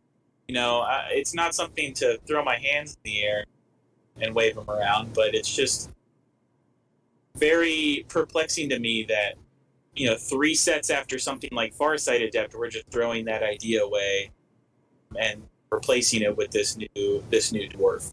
You 0.46 0.54
know, 0.54 0.82
uh, 0.82 1.06
it's 1.10 1.34
not 1.34 1.56
something 1.56 1.92
to 1.94 2.16
throw 2.24 2.44
my 2.44 2.56
hands 2.56 2.96
in 3.04 3.10
the 3.10 3.22
air 3.24 3.44
and 4.20 4.32
wave 4.32 4.54
them 4.54 4.70
around, 4.70 5.12
but 5.12 5.34
it's 5.34 5.52
just 5.52 5.90
very 7.38 8.04
perplexing 8.08 8.68
to 8.70 8.78
me 8.78 9.04
that 9.08 9.34
you 9.94 10.06
know 10.06 10.16
three 10.16 10.54
sets 10.54 10.90
after 10.90 11.18
something 11.18 11.50
like 11.52 11.76
Farsight 11.76 12.26
Adept, 12.26 12.54
we're 12.54 12.68
just 12.68 12.88
throwing 12.90 13.24
that 13.26 13.42
idea 13.42 13.82
away 13.82 14.30
and 15.18 15.42
replacing 15.70 16.22
it 16.22 16.36
with 16.36 16.50
this 16.50 16.76
new 16.76 17.24
this 17.30 17.52
new 17.52 17.68
dwarf. 17.68 18.12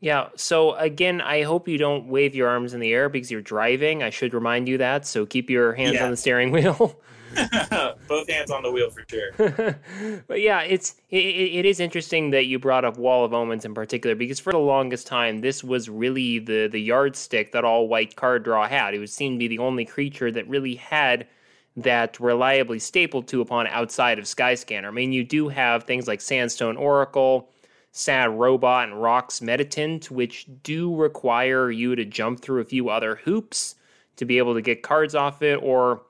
Yeah. 0.00 0.30
So 0.34 0.74
again, 0.74 1.20
I 1.20 1.42
hope 1.42 1.68
you 1.68 1.78
don't 1.78 2.08
wave 2.08 2.34
your 2.34 2.48
arms 2.48 2.74
in 2.74 2.80
the 2.80 2.92
air 2.92 3.08
because 3.08 3.30
you're 3.30 3.40
driving. 3.40 4.02
I 4.02 4.10
should 4.10 4.34
remind 4.34 4.66
you 4.68 4.78
that. 4.78 5.06
So 5.06 5.24
keep 5.26 5.48
your 5.48 5.74
hands 5.74 5.94
Yeah. 5.94 6.04
on 6.04 6.10
the 6.10 6.16
steering 6.16 6.50
wheel. 6.50 6.98
Both 8.08 8.28
hands 8.28 8.50
on 8.50 8.62
the 8.62 8.70
wheel 8.70 8.90
for 8.90 9.04
sure. 9.08 9.78
but 10.26 10.40
yeah, 10.40 10.62
it's 10.62 10.96
it, 11.10 11.16
it 11.16 11.64
is 11.64 11.80
interesting 11.80 12.30
that 12.30 12.46
you 12.46 12.58
brought 12.58 12.84
up 12.84 12.98
Wall 12.98 13.24
of 13.24 13.32
Omens 13.32 13.64
in 13.64 13.74
particular 13.74 14.14
because 14.14 14.40
for 14.40 14.52
the 14.52 14.58
longest 14.58 15.06
time 15.06 15.40
this 15.40 15.64
was 15.64 15.88
really 15.88 16.38
the 16.38 16.68
the 16.68 16.80
yardstick 16.80 17.52
that 17.52 17.64
all 17.64 17.88
white 17.88 18.16
card 18.16 18.42
draw 18.44 18.68
had. 18.68 18.94
It 18.94 18.98
would 18.98 19.10
seem 19.10 19.34
to 19.34 19.38
be 19.38 19.48
the 19.48 19.58
only 19.58 19.84
creature 19.84 20.30
that 20.30 20.48
really 20.48 20.74
had 20.74 21.26
that 21.76 22.20
reliably 22.20 22.78
stapled 22.78 23.26
to 23.28 23.40
upon 23.40 23.66
outside 23.68 24.18
of 24.18 24.26
Skyscanner. 24.26 24.88
I 24.88 24.90
mean, 24.90 25.12
you 25.12 25.24
do 25.24 25.48
have 25.48 25.84
things 25.84 26.06
like 26.06 26.20
Sandstone 26.20 26.76
Oracle, 26.76 27.48
Sad 27.92 28.30
Robot, 28.30 28.88
and 28.88 29.02
Rocks 29.02 29.40
Meditant, 29.40 30.10
which 30.10 30.46
do 30.62 30.94
require 30.94 31.70
you 31.70 31.96
to 31.96 32.04
jump 32.04 32.40
through 32.40 32.60
a 32.60 32.66
few 32.66 32.90
other 32.90 33.16
hoops 33.16 33.76
to 34.16 34.24
be 34.24 34.38
able 34.38 34.54
to 34.54 34.62
get 34.62 34.82
cards 34.82 35.14
off 35.14 35.42
it, 35.42 35.56
or 35.62 36.02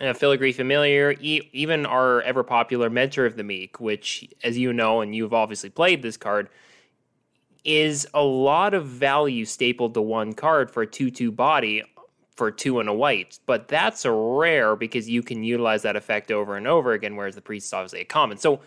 uh, 0.00 0.12
Filigree 0.12 0.52
Familiar, 0.52 1.14
e- 1.20 1.48
even 1.52 1.86
our 1.86 2.20
ever 2.22 2.42
popular 2.42 2.90
Mentor 2.90 3.26
of 3.26 3.36
the 3.36 3.44
Meek, 3.44 3.80
which, 3.80 4.28
as 4.42 4.58
you 4.58 4.72
know, 4.72 5.00
and 5.00 5.14
you've 5.14 5.34
obviously 5.34 5.70
played 5.70 6.02
this 6.02 6.16
card, 6.16 6.48
is 7.64 8.06
a 8.14 8.22
lot 8.22 8.74
of 8.74 8.86
value 8.86 9.44
stapled 9.44 9.94
to 9.94 10.02
one 10.02 10.32
card 10.32 10.70
for 10.70 10.82
a 10.82 10.86
2 10.86 11.10
2 11.10 11.32
body 11.32 11.82
for 12.36 12.50
two 12.50 12.80
and 12.80 12.88
a 12.88 12.92
white. 12.92 13.38
But 13.46 13.66
that's 13.68 14.04
a 14.04 14.12
rare 14.12 14.76
because 14.76 15.08
you 15.08 15.22
can 15.22 15.42
utilize 15.42 15.82
that 15.82 15.96
effect 15.96 16.30
over 16.30 16.56
and 16.56 16.66
over 16.66 16.92
again, 16.92 17.16
whereas 17.16 17.34
the 17.34 17.40
priest 17.40 17.66
is 17.66 17.72
obviously 17.72 18.00
a 18.00 18.04
common. 18.04 18.36
So 18.36 18.60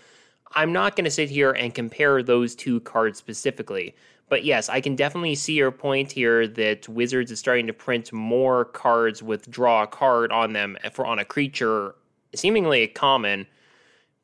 I'm 0.54 0.74
not 0.74 0.96
going 0.96 1.06
to 1.06 1.12
sit 1.12 1.30
here 1.30 1.52
and 1.52 1.74
compare 1.74 2.24
those 2.24 2.56
two 2.56 2.80
cards 2.82 3.20
specifically. 3.20 3.96
But 4.30 4.46
yes, 4.46 4.70
I 4.70 4.80
can 4.80 4.96
definitely 4.96 5.36
see 5.36 5.54
your 5.54 5.72
point 5.72 6.12
here 6.12 6.48
that 6.48 6.88
Wizards 6.88 7.32
is 7.32 7.40
starting 7.40 7.68
to 7.68 7.74
print 7.74 8.14
more 8.14 8.66
cards 8.66 9.24
with 9.24 9.50
draw 9.50 9.84
a 9.84 9.88
card 9.88 10.32
on 10.32 10.54
them 10.54 10.78
for 10.94 11.06
on 11.06 11.18
a 11.18 11.26
creature, 11.26 11.96
seemingly 12.36 12.88
common, 12.88 13.48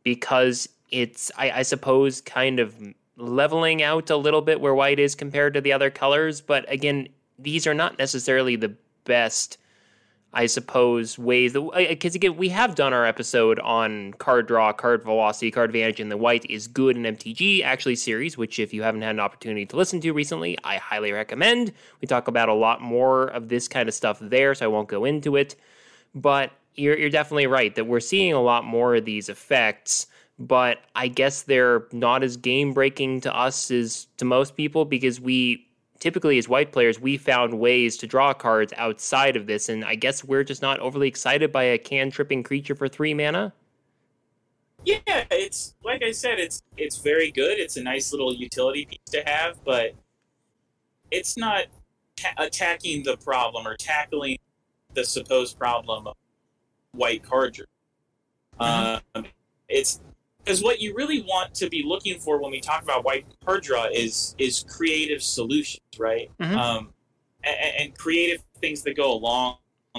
because 0.03 0.69
it's 0.91 1.31
I, 1.35 1.51
I 1.51 1.62
suppose 1.63 2.21
kind 2.21 2.59
of 2.59 2.75
leveling 3.17 3.81
out 3.81 4.09
a 4.12 4.17
little 4.17 4.41
bit 4.41 4.62
where 4.62 4.75
white 4.75 5.00
is 5.00 5.15
compared 5.15 5.55
to 5.55 5.62
the 5.62 5.74
other 5.74 5.89
colors. 5.89 6.39
But 6.39 6.71
again, 6.71 7.09
these 7.39 7.65
are 7.65 7.74
not 7.74 7.97
necessarily 7.97 8.55
the 8.55 8.75
best 9.05 9.57
I 10.35 10.47
suppose, 10.47 11.17
ways 11.17 11.53
that 11.53 11.87
because 11.89 12.13
again 12.13 12.35
we 12.35 12.49
have 12.49 12.75
done 12.75 12.91
our 12.91 13.05
episode 13.05 13.57
on 13.59 14.11
card 14.15 14.47
draw, 14.47 14.73
card 14.73 15.01
velocity, 15.03 15.49
card 15.49 15.69
advantage, 15.69 16.01
and 16.01 16.11
the 16.11 16.17
white 16.17 16.45
is 16.49 16.67
good 16.67 16.97
in 16.97 17.03
MTG 17.03 17.63
actually 17.63 17.95
series, 17.95 18.37
which 18.37 18.59
if 18.59 18.73
you 18.73 18.83
haven't 18.83 19.01
had 19.01 19.15
an 19.15 19.21
opportunity 19.21 19.65
to 19.65 19.77
listen 19.77 20.01
to 20.01 20.11
recently, 20.11 20.57
I 20.65 20.75
highly 20.75 21.13
recommend. 21.13 21.71
We 22.01 22.07
talk 22.07 22.27
about 22.27 22.49
a 22.49 22.53
lot 22.53 22.81
more 22.81 23.27
of 23.27 23.47
this 23.47 23.69
kind 23.69 23.87
of 23.87 23.95
stuff 23.95 24.19
there, 24.19 24.53
so 24.53 24.65
I 24.65 24.67
won't 24.67 24.89
go 24.89 25.05
into 25.05 25.37
it. 25.37 25.55
But 26.13 26.51
you're 26.75 26.97
you're 26.97 27.09
definitely 27.09 27.47
right 27.47 27.73
that 27.75 27.85
we're 27.85 28.01
seeing 28.01 28.33
a 28.33 28.41
lot 28.41 28.65
more 28.65 28.95
of 28.95 29.05
these 29.05 29.29
effects. 29.29 30.07
But 30.37 30.79
I 30.97 31.07
guess 31.07 31.43
they're 31.43 31.85
not 31.93 32.23
as 32.23 32.35
game 32.35 32.73
breaking 32.73 33.21
to 33.21 33.33
us 33.33 33.71
as 33.71 34.07
to 34.17 34.25
most 34.25 34.57
people 34.57 34.83
because 34.83 35.21
we 35.21 35.65
typically 36.05 36.38
as 36.38 36.47
white 36.47 36.71
players, 36.71 37.01
we 37.01 37.17
found 37.17 37.51
ways 37.51 37.97
to 37.97 38.05
draw 38.05 38.31
cards 38.31 38.71
outside 38.77 39.35
of 39.35 39.47
this, 39.47 39.69
and 39.69 39.83
I 39.83 39.95
guess 39.95 40.24
we're 40.24 40.43
just 40.43 40.62
not 40.62 40.79
overly 40.79 41.07
excited 41.07 41.51
by 41.51 41.63
a 41.63 41.79
can 41.79 42.12
tripping 42.12 42.43
creature 42.43 42.75
for 42.75 42.88
three 42.88 43.15
mana. 43.15 43.51
Yeah, 44.85 45.00
it's 45.07 45.74
like 45.83 46.03
I 46.03 46.12
said, 46.12 46.39
it's 46.39 46.62
it's 46.77 47.00
very 47.00 47.31
good. 47.31 47.57
It's 47.57 47.77
a 47.77 47.81
nice 47.81 48.12
little 48.12 48.31
utility 48.31 48.85
piece 48.85 49.00
to 49.13 49.24
have, 49.25 49.57
but 49.65 49.95
it's 51.09 51.38
not 51.38 51.63
ta- 52.15 52.35
attacking 52.38 53.01
the 53.01 53.17
problem 53.17 53.65
or 53.65 53.75
tackling 53.75 54.38
the 54.93 55.03
supposed 55.03 55.57
problem 55.57 56.05
of 56.05 56.15
white 56.91 57.24
card. 57.24 57.59
Mm-hmm. 58.59 59.00
Um, 59.15 59.25
it's 59.67 60.01
because 60.45 60.61
what 60.63 60.79
you 60.79 60.93
really 60.95 61.21
want 61.23 61.55
to 61.55 61.69
be 61.69 61.83
looking 61.83 62.19
for 62.19 62.39
when 62.39 62.51
we 62.51 62.61
talk 62.61 62.83
about 62.83 63.03
white 63.03 63.25
card 63.43 63.63
draw 63.63 63.87
is 63.91 64.35
is 64.37 64.63
creative 64.63 65.23
solutions, 65.23 65.81
right? 65.97 66.29
Mm-hmm. 66.39 66.55
Um, 66.55 66.93
and, 67.43 67.75
and, 67.79 67.97
creative 67.97 68.43
things 68.59 68.81
that 68.83 68.95
go 68.95 69.13
along 69.13 69.57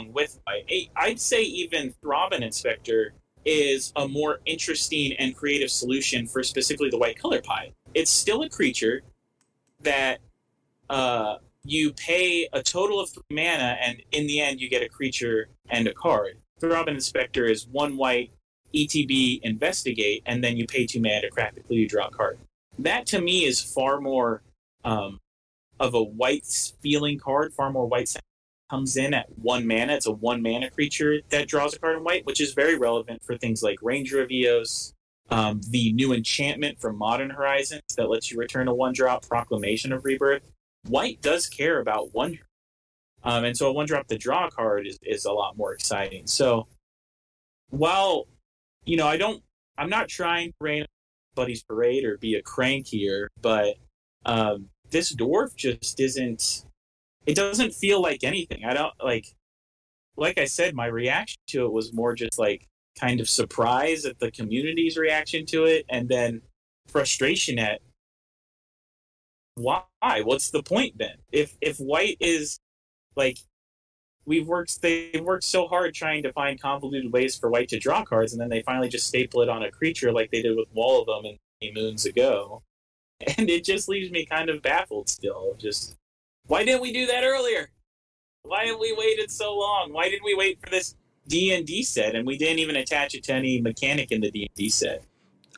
with 0.09 0.39
white. 0.45 0.91
I'd 0.97 1.21
say 1.21 1.43
even 1.43 1.95
Thraben 2.03 2.41
Inspector 2.41 3.15
is 3.45 3.93
a 3.95 4.09
more 4.09 4.41
interesting 4.47 5.13
and 5.15 5.35
creative 5.37 5.71
solution 5.71 6.27
for 6.27 6.43
specifically 6.43 6.91
the 6.91 6.99
white 6.99 7.19
color 7.19 7.41
pie. 7.41 7.73
It's 7.95 8.11
still 8.11 8.43
a 8.43 8.49
creature 8.49 9.03
that 9.83 10.19
uh, 10.91 11.37
you 11.63 11.93
pay 11.93 12.49
a 12.53 12.63
total 12.63 13.01
of 13.01 13.11
three 13.11 13.23
mana, 13.31 13.79
and 13.81 14.03
in 14.13 14.27
the 14.27 14.41
end, 14.41 14.61
you 14.61 14.69
get 14.69 14.83
a 14.83 14.89
creature 14.89 15.49
and 15.69 15.87
a 15.87 15.95
card. 15.95 16.39
Thraben 16.61 16.89
Inspector 16.89 17.45
is 17.45 17.67
one 17.69 17.97
white 17.97 18.33
ETB 18.77 19.41
investigate, 19.43 20.23
and 20.27 20.45
then 20.45 20.57
you 20.57 20.67
pay 20.67 20.87
two 20.87 21.01
mana 21.01 21.23
to 21.23 21.51
the 21.55 21.61
clue, 21.63 21.77
you 21.77 21.89
draw 21.89 22.07
a 22.07 22.11
card. 22.11 22.39
That 22.79 23.07
to 23.07 23.21
me 23.21 23.45
is 23.45 23.61
far 23.61 24.01
more 24.01 24.43
um, 24.85 25.21
of 25.81 25.95
a 25.95 26.03
white 26.03 26.47
feeling 26.81 27.19
card, 27.19 27.55
far 27.55 27.71
more 27.71 27.87
white 27.87 28.15
comes 28.71 28.97
in 28.97 29.15
at 29.15 29.27
one 29.39 29.67
mana. 29.67 29.95
It's 29.95 30.07
a 30.07 30.13
one 30.13 30.43
mana 30.43 30.71
creature 30.71 31.21
that 31.31 31.49
draws 31.49 31.75
a 31.75 31.79
card 31.79 31.99
in 31.99 32.05
white, 32.05 32.27
which 32.27 32.41
is 32.41 32.53
very 32.53 32.77
relevant 32.77 33.23
for 33.25 33.37
things 33.37 33.63
like 33.63 33.79
Ranger 33.81 34.23
of 34.23 34.31
Eos, 34.31 34.93
um, 35.31 35.61
the 35.71 35.93
new 35.93 36.13
enchantment 36.13 36.81
from 36.81 36.97
Modern 36.97 37.31
Horizons 37.31 37.83
that 37.97 38.11
lets 38.11 38.31
you 38.31 38.39
return 38.39 38.69
a 38.69 38.75
one 38.75 38.93
drop 38.93 39.27
Proclamation 39.27 39.93
of 39.93 40.05
Rebirth. 40.05 40.43
White 40.87 41.21
does 41.21 41.47
care 41.47 41.81
about 41.81 42.15
one, 42.15 42.39
um, 43.25 43.45
and 43.45 43.57
so 43.57 43.69
a 43.69 43.73
one 43.73 43.87
drop 43.87 44.07
to 44.09 44.19
draw 44.19 44.49
card 44.51 44.87
is, 44.87 44.99
is 45.03 45.25
a 45.25 45.33
lot 45.33 45.57
more 45.57 45.73
exciting. 45.73 46.27
So 46.27 46.69
while 47.71 48.27
you 48.87 48.97
know, 48.97 49.07
I 49.07 49.17
don't, 49.17 49.43
I'm 49.77 49.91
not 49.91 50.09
trying 50.09 50.49
to 50.49 50.57
rain 50.61 50.87
buddy's 51.35 51.63
parade 51.63 52.05
or 52.05 52.17
be 52.19 52.35
a 52.35 52.43
crank 52.43 52.87
here, 52.87 53.29
but 53.41 53.75
um, 54.25 54.71
this 54.91 55.15
dwarf 55.15 55.55
just 55.55 56.01
isn't. 56.01 56.65
It 57.27 57.35
doesn't 57.35 57.75
feel 57.75 58.01
like 58.01 58.25
anything. 58.25 58.65
I 58.65 58.75
don't 58.75 58.95
like. 59.03 59.27
Like 60.17 60.39
I 60.39 60.47
said, 60.47 60.75
my 60.75 60.87
reaction 60.87 61.39
to 61.49 61.67
it 61.67 61.73
was 61.73 61.93
more 61.93 62.15
just 62.15 62.39
like 62.39 62.67
kind 62.99 63.21
of 63.21 63.29
surprise 63.29 64.07
at 64.07 64.19
the 64.19 64.31
community's 64.31 64.97
reaction 64.97 65.45
to 65.47 65.65
it, 65.65 65.85
and 65.91 66.09
then 66.09 66.41
frustration 66.89 67.59
at 67.59 67.81
why. 69.57 69.83
What's 70.01 70.51
the 70.51 70.63
point 70.63 70.97
then? 70.99 71.17
If 71.33 71.57
if 71.61 71.79
white 71.79 72.17
is 72.21 72.59
like 73.17 73.39
we've 74.27 74.47
worked 74.47 74.83
they've 74.83 75.23
worked 75.23 75.45
so 75.45 75.67
hard 75.67 75.95
trying 75.95 76.23
to 76.23 76.33
find 76.33 76.61
convoluted 76.61 77.13
ways 77.13 77.37
for 77.37 77.49
white 77.49 77.69
to 77.69 77.79
draw 77.79 78.05
cards 78.05 78.33
and 78.33 78.41
then 78.41 78.49
they 78.49 78.63
finally 78.63 78.89
just 78.89 79.07
staple 79.07 79.41
it 79.41 79.49
on 79.49 79.63
a 79.63 79.71
creature 79.71 80.13
like 80.13 80.31
they 80.31 80.43
did 80.43 80.57
with 80.57 80.69
wall 80.75 81.01
of 81.01 81.25
them 81.25 81.37
moons 81.75 82.05
ago. 82.05 82.63
And 83.39 83.49
it 83.49 83.65
just 83.65 83.89
leaves 83.89 84.11
me 84.11 84.27
kind 84.27 84.51
of 84.51 84.61
baffled 84.61 85.09
still 85.09 85.57
just 85.59 85.97
why 86.49 86.67
didn't 86.67 86.83
we 86.83 86.93
do 86.93 87.07
that 87.07 87.25
earlier? 87.25 87.71
Why 88.43 88.67
have 88.67 88.79
we 88.79 88.95
waited 88.97 89.31
so 89.31 89.57
long? 89.57 89.91
Why 89.91 90.11
did 90.11 90.21
we 90.23 90.35
wait 90.35 90.61
for 90.63 90.69
this 90.69 90.97
d&d 91.27 91.83
set 91.83 92.15
and 92.15 92.27
we 92.27 92.37
didn't 92.37 92.59
even 92.59 92.77
attach 92.77 93.15
it 93.15 93.25
to 93.25 93.33
any 93.33 93.59
mechanic 93.59 94.13
in 94.13 94.21
the 94.21 94.31
d&d 94.31 94.69
set? 94.69 95.03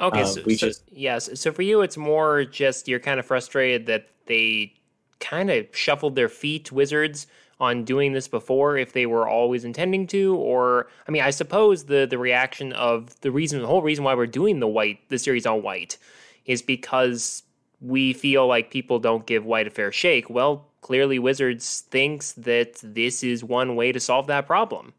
Okay 0.01 0.23
um, 0.23 0.27
so, 0.27 0.43
so 0.43 0.55
just... 0.55 0.85
yes 0.93 1.29
so 1.35 1.51
for 1.51 1.63
you 1.63 1.81
it's 1.81 1.97
more 1.97 2.45
just 2.45 2.87
you're 2.87 3.01
kind 3.01 3.19
of 3.19 3.27
frustrated 3.27 3.87
that 3.87 4.07
they 4.27 4.73
kind 5.19 5.51
of 5.51 5.67
shuffled 5.73 6.15
their 6.15 6.29
feet 6.29 6.71
wizards 6.71 7.27
on 7.61 7.85
doing 7.85 8.13
this 8.13 8.29
before 8.29 8.77
if 8.77 8.93
they 8.93 9.07
were 9.07 9.29
always 9.29 9.65
intending 9.65 10.07
to 10.07 10.37
or 10.37 10.89
I 11.09 11.11
mean 11.11 11.23
I 11.23 11.31
suppose 11.31 11.85
the 11.85 12.07
the 12.07 12.19
reaction 12.19 12.73
of 12.73 13.21
the 13.21 13.31
reason 13.31 13.61
the 13.61 13.67
whole 13.67 13.83
reason 13.83 14.05
why 14.05 14.15
we're 14.15 14.27
doing 14.27 14.61
the 14.61 14.69
white 14.69 15.01
the 15.09 15.19
series 15.19 15.47
on 15.47 15.63
white 15.63 15.99
is 16.45 16.63
because 16.63 17.43
we 17.81 18.13
feel 18.13 18.47
like 18.47 18.71
people 18.71 18.99
don't 18.99 19.27
give 19.27 19.45
white 19.45 19.67
a 19.67 19.71
fair 19.71 19.93
shake. 19.93 20.29
Well, 20.29 20.67
clearly 20.81 21.19
Wizards 21.19 21.83
thinks 21.91 22.33
that 22.33 22.75
this 22.83 23.23
is 23.23 23.45
one 23.45 23.77
way 23.77 23.93
to 23.93 24.01
solve 24.01 24.27
that 24.27 24.47
problem. 24.47 24.95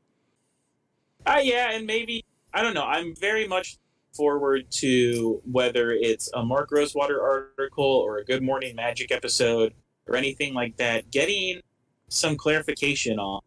Uh, 1.26 1.40
yeah, 1.42 1.72
and 1.72 1.86
maybe 1.86 2.24
I 2.54 2.62
don't 2.62 2.74
know. 2.74 2.86
I'm 2.86 3.16
very 3.16 3.48
much 3.48 3.78
forward 4.14 4.72
to 4.72 5.42
whether 5.46 5.92
it's 5.92 6.30
a 6.34 6.44
Mark 6.44 6.70
Rosewater 6.72 7.22
article 7.22 7.86
or 7.86 8.18
a 8.18 8.26
Good 8.26 8.42
Morning 8.42 8.76
Magic 8.76 9.12
episode 9.12 9.74
or 10.08 10.16
anything 10.16 10.54
like 10.54 10.78
that. 10.78 11.12
Getting 11.12 11.62
some 12.10 12.36
clarification 12.36 13.20
on 13.20 13.42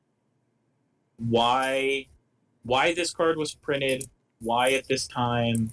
why 1.18 2.06
why 2.64 2.94
this 2.94 3.12
card 3.12 3.36
was 3.36 3.54
printed, 3.54 4.04
why 4.40 4.72
at 4.72 4.86
this 4.86 5.06
time, 5.06 5.72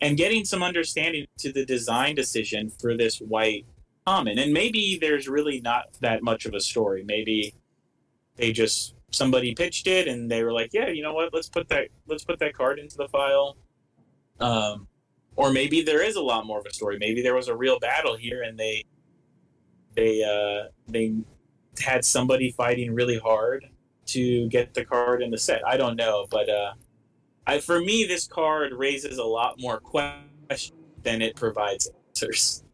and 0.00 0.16
getting 0.16 0.44
some 0.44 0.62
understanding 0.62 1.26
to 1.38 1.52
the 1.52 1.64
design 1.64 2.14
decision 2.14 2.70
for 2.70 2.96
this 2.96 3.18
white 3.18 3.66
common. 4.06 4.38
And 4.38 4.52
maybe 4.52 4.98
there's 5.00 5.28
really 5.28 5.60
not 5.60 5.98
that 6.00 6.22
much 6.22 6.46
of 6.46 6.54
a 6.54 6.60
story. 6.60 7.04
Maybe 7.04 7.54
they 8.36 8.52
just 8.52 8.94
somebody 9.10 9.54
pitched 9.54 9.86
it 9.86 10.08
and 10.08 10.30
they 10.30 10.42
were 10.42 10.52
like, 10.52 10.70
yeah, 10.72 10.88
you 10.88 11.02
know 11.02 11.12
what, 11.12 11.34
let's 11.34 11.48
put 11.48 11.68
that 11.68 11.88
let's 12.06 12.24
put 12.24 12.38
that 12.38 12.54
card 12.54 12.78
into 12.78 12.96
the 12.96 13.08
file. 13.08 13.56
Um, 14.40 14.86
or 15.36 15.52
maybe 15.52 15.82
there 15.82 16.02
is 16.02 16.16
a 16.16 16.22
lot 16.22 16.46
more 16.46 16.58
of 16.58 16.66
a 16.66 16.72
story. 16.72 16.96
Maybe 16.98 17.22
there 17.22 17.34
was 17.34 17.48
a 17.48 17.56
real 17.56 17.78
battle 17.78 18.16
here 18.16 18.42
and 18.42 18.58
they 18.58 18.84
they 19.94 20.22
uh, 20.22 20.68
they 20.88 21.14
had 21.80 22.04
somebody 22.04 22.52
fighting 22.52 22.94
really 22.94 23.18
hard 23.18 23.66
to 24.06 24.48
get 24.48 24.74
the 24.74 24.84
card 24.84 25.22
in 25.22 25.30
the 25.30 25.38
set. 25.38 25.66
I 25.66 25.76
don't 25.76 25.96
know, 25.96 26.26
but 26.30 26.48
uh, 26.48 26.72
I, 27.46 27.60
for 27.60 27.80
me, 27.80 28.04
this 28.04 28.26
card 28.26 28.72
raises 28.72 29.18
a 29.18 29.24
lot 29.24 29.60
more 29.60 29.80
questions 29.80 30.72
than 31.02 31.22
it 31.22 31.36
provides 31.36 31.88
answers, 32.08 32.64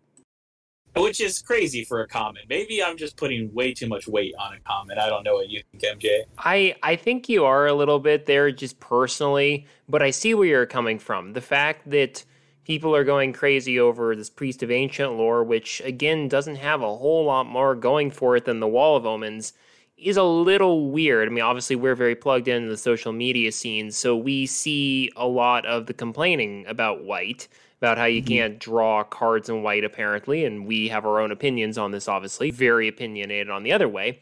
which 0.97 1.21
is 1.21 1.41
crazy 1.41 1.85
for 1.85 2.01
a 2.01 2.09
common. 2.09 2.43
Maybe 2.49 2.83
I'm 2.83 2.97
just 2.97 3.17
putting 3.17 3.53
way 3.55 3.73
too 3.73 3.87
much 3.87 4.09
weight 4.09 4.35
on 4.39 4.55
a 4.55 4.61
common. 4.61 4.99
I 4.99 5.09
don't 5.09 5.23
know 5.23 5.35
what 5.35 5.49
you 5.49 5.63
think, 5.71 6.01
MJ. 6.01 6.23
I 6.39 6.75
I 6.83 6.97
think 6.97 7.29
you 7.29 7.45
are 7.45 7.67
a 7.67 7.75
little 7.75 8.01
bit 8.01 8.27
there, 8.27 8.51
just 8.51 8.81
personally, 8.81 9.67
but 9.89 10.03
I 10.03 10.11
see 10.11 10.35
where 10.35 10.47
you're 10.47 10.67
coming 10.67 10.99
from. 10.99 11.35
The 11.35 11.41
fact 11.41 11.89
that 11.91 12.25
people 12.67 12.97
are 12.97 13.05
going 13.05 13.33
crazy 13.33 13.79
over 13.79 14.17
this 14.17 14.29
Priest 14.29 14.61
of 14.61 14.73
Ancient 14.73 15.13
lore, 15.13 15.45
which 15.45 15.81
again 15.85 16.29
doesn't 16.29 16.57
have 16.57 16.83
a 16.83 16.97
whole 16.97 17.25
lot 17.25 17.47
more 17.47 17.77
going 17.77 18.11
for 18.11 18.37
it 18.37 18.45
than 18.45 18.59
the 18.59 18.67
Wall 18.67 18.97
of 18.97 19.07
Omens, 19.07 19.53
is 19.97 20.17
a 20.17 20.25
little 20.25 20.91
weird. 20.91 21.29
I 21.29 21.31
mean, 21.31 21.45
obviously, 21.45 21.77
we're 21.77 21.95
very 21.95 22.17
plugged 22.17 22.49
into 22.49 22.69
the 22.69 22.77
social 22.77 23.13
media 23.13 23.53
scene, 23.53 23.93
so 23.93 24.17
we 24.17 24.47
see 24.47 25.13
a 25.15 25.27
lot 25.27 25.65
of 25.65 25.87
the 25.87 25.95
complaining 25.95 26.67
about 26.67 27.05
white, 27.05 27.47
about 27.81 27.99
how 27.99 28.05
you 28.05 28.21
mm-hmm. 28.21 28.35
can't 28.35 28.59
draw 28.59 29.05
cards 29.05 29.49
in 29.49 29.63
white, 29.63 29.85
apparently, 29.85 30.45
and 30.45 30.67
we 30.67 30.89
have 30.89 31.07
our 31.07 31.21
own 31.21 31.31
opinions 31.31 31.79
on 31.79 31.93
this, 31.93 32.09
obviously, 32.09 32.51
very 32.51 32.89
opinionated 32.89 33.49
on 33.49 33.63
the 33.63 33.73
other 33.73 33.89
way. 33.89 34.19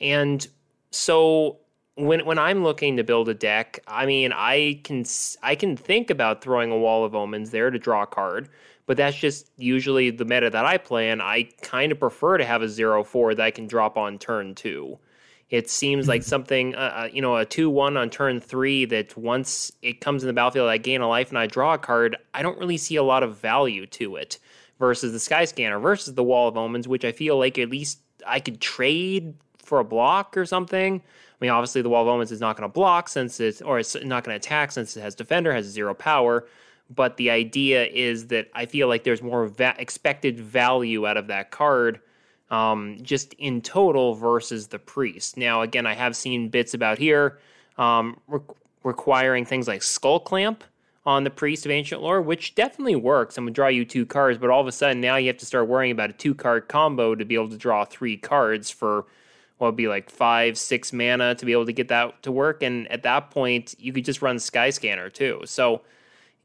And 0.00 0.46
so 0.92 1.58
when 1.98 2.24
when 2.24 2.38
I'm 2.38 2.62
looking 2.62 2.96
to 2.96 3.04
build 3.04 3.28
a 3.28 3.34
deck, 3.34 3.80
I 3.86 4.06
mean, 4.06 4.32
I 4.32 4.80
can 4.84 5.04
I 5.42 5.54
can 5.54 5.76
think 5.76 6.10
about 6.10 6.42
throwing 6.42 6.70
a 6.70 6.78
wall 6.78 7.04
of 7.04 7.14
omens 7.14 7.50
there 7.50 7.70
to 7.70 7.78
draw 7.78 8.04
a 8.04 8.06
card, 8.06 8.48
but 8.86 8.96
that's 8.96 9.16
just 9.16 9.50
usually 9.56 10.10
the 10.10 10.24
meta 10.24 10.48
that 10.48 10.64
I 10.64 10.78
play, 10.78 11.10
and 11.10 11.20
I 11.20 11.48
kind 11.60 11.90
of 11.90 11.98
prefer 11.98 12.38
to 12.38 12.44
have 12.44 12.62
a 12.62 12.68
zero 12.68 13.02
four 13.02 13.34
that 13.34 13.42
I 13.44 13.50
can 13.50 13.66
drop 13.66 13.96
on 13.96 14.18
turn 14.18 14.54
two. 14.54 14.98
It 15.50 15.70
seems 15.70 16.08
like 16.08 16.20
mm-hmm. 16.20 16.28
something, 16.28 16.74
uh, 16.74 16.78
uh, 16.78 17.08
you 17.12 17.22
know, 17.22 17.36
a 17.36 17.44
two 17.44 17.68
one 17.68 17.96
on 17.96 18.10
turn 18.10 18.38
three 18.38 18.84
that 18.84 19.16
once 19.16 19.72
it 19.82 20.00
comes 20.00 20.22
in 20.22 20.28
the 20.28 20.34
battlefield, 20.34 20.68
I 20.68 20.76
gain 20.76 21.00
a 21.00 21.08
life 21.08 21.30
and 21.30 21.38
I 21.38 21.46
draw 21.46 21.74
a 21.74 21.78
card. 21.78 22.16
I 22.32 22.42
don't 22.42 22.58
really 22.58 22.76
see 22.76 22.96
a 22.96 23.02
lot 23.02 23.22
of 23.22 23.38
value 23.38 23.86
to 23.86 24.16
it 24.16 24.38
versus 24.78 25.12
the 25.12 25.18
Sky 25.18 25.46
Scanner 25.46 25.80
versus 25.80 26.14
the 26.14 26.22
Wall 26.22 26.48
of 26.48 26.56
Omens, 26.56 26.86
which 26.86 27.04
I 27.04 27.12
feel 27.12 27.38
like 27.38 27.58
at 27.58 27.70
least 27.70 27.98
I 28.26 28.38
could 28.40 28.60
trade 28.60 29.34
for 29.58 29.80
a 29.80 29.84
block 29.84 30.36
or 30.36 30.46
something. 30.46 31.02
I 31.40 31.44
mean, 31.44 31.50
obviously 31.50 31.82
the 31.82 31.88
Wall 31.88 32.02
of 32.02 32.08
Omens 32.08 32.32
is 32.32 32.40
not 32.40 32.56
going 32.56 32.68
to 32.68 32.72
block 32.72 33.08
since 33.08 33.38
it's, 33.38 33.62
or 33.62 33.78
it's 33.78 33.94
not 33.94 34.24
going 34.24 34.38
to 34.38 34.44
attack 34.44 34.72
since 34.72 34.96
it 34.96 35.00
has 35.02 35.14
Defender, 35.14 35.52
has 35.52 35.66
zero 35.66 35.94
power. 35.94 36.46
But 36.94 37.16
the 37.16 37.30
idea 37.30 37.84
is 37.86 38.26
that 38.28 38.48
I 38.54 38.66
feel 38.66 38.88
like 38.88 39.04
there's 39.04 39.22
more 39.22 39.46
va- 39.46 39.76
expected 39.78 40.40
value 40.40 41.06
out 41.06 41.16
of 41.16 41.26
that 41.28 41.50
card 41.50 42.00
um, 42.50 42.98
just 43.02 43.34
in 43.34 43.60
total 43.60 44.14
versus 44.14 44.66
the 44.68 44.78
priest. 44.78 45.36
Now, 45.36 45.62
again, 45.62 45.86
I 45.86 45.94
have 45.94 46.16
seen 46.16 46.48
bits 46.48 46.74
about 46.74 46.98
here 46.98 47.38
um, 47.76 48.18
re- 48.26 48.40
requiring 48.84 49.44
things 49.44 49.68
like 49.68 49.82
skull 49.82 50.18
clamp 50.18 50.64
on 51.04 51.24
the 51.24 51.30
priest 51.30 51.64
of 51.64 51.70
ancient 51.70 52.02
lore, 52.02 52.20
which 52.20 52.54
definitely 52.54 52.96
works 52.96 53.36
and 53.36 53.44
would 53.44 53.54
draw 53.54 53.68
you 53.68 53.84
two 53.84 54.04
cards. 54.04 54.38
But 54.38 54.50
all 54.50 54.60
of 54.60 54.66
a 54.66 54.72
sudden, 54.72 55.00
now 55.00 55.16
you 55.16 55.28
have 55.28 55.38
to 55.38 55.46
start 55.46 55.68
worrying 55.68 55.92
about 55.92 56.10
a 56.10 56.14
two 56.14 56.34
card 56.34 56.68
combo 56.68 57.14
to 57.14 57.24
be 57.24 57.34
able 57.34 57.50
to 57.50 57.56
draw 57.56 57.84
three 57.84 58.16
cards 58.16 58.70
for 58.70 59.06
what 59.58 59.68
would 59.68 59.76
be 59.76 59.88
like 59.88 60.08
five, 60.08 60.56
six 60.56 60.92
mana 60.92 61.34
to 61.34 61.44
be 61.44 61.52
able 61.52 61.66
to 61.66 61.72
get 61.72 61.88
that 61.88 62.22
to 62.22 62.32
work. 62.32 62.62
And 62.62 62.90
at 62.90 63.02
that 63.02 63.30
point, 63.30 63.74
you 63.78 63.92
could 63.92 64.04
just 64.04 64.22
run 64.22 64.38
Sky 64.38 64.70
Scanner 64.70 65.10
too. 65.10 65.42
So 65.44 65.82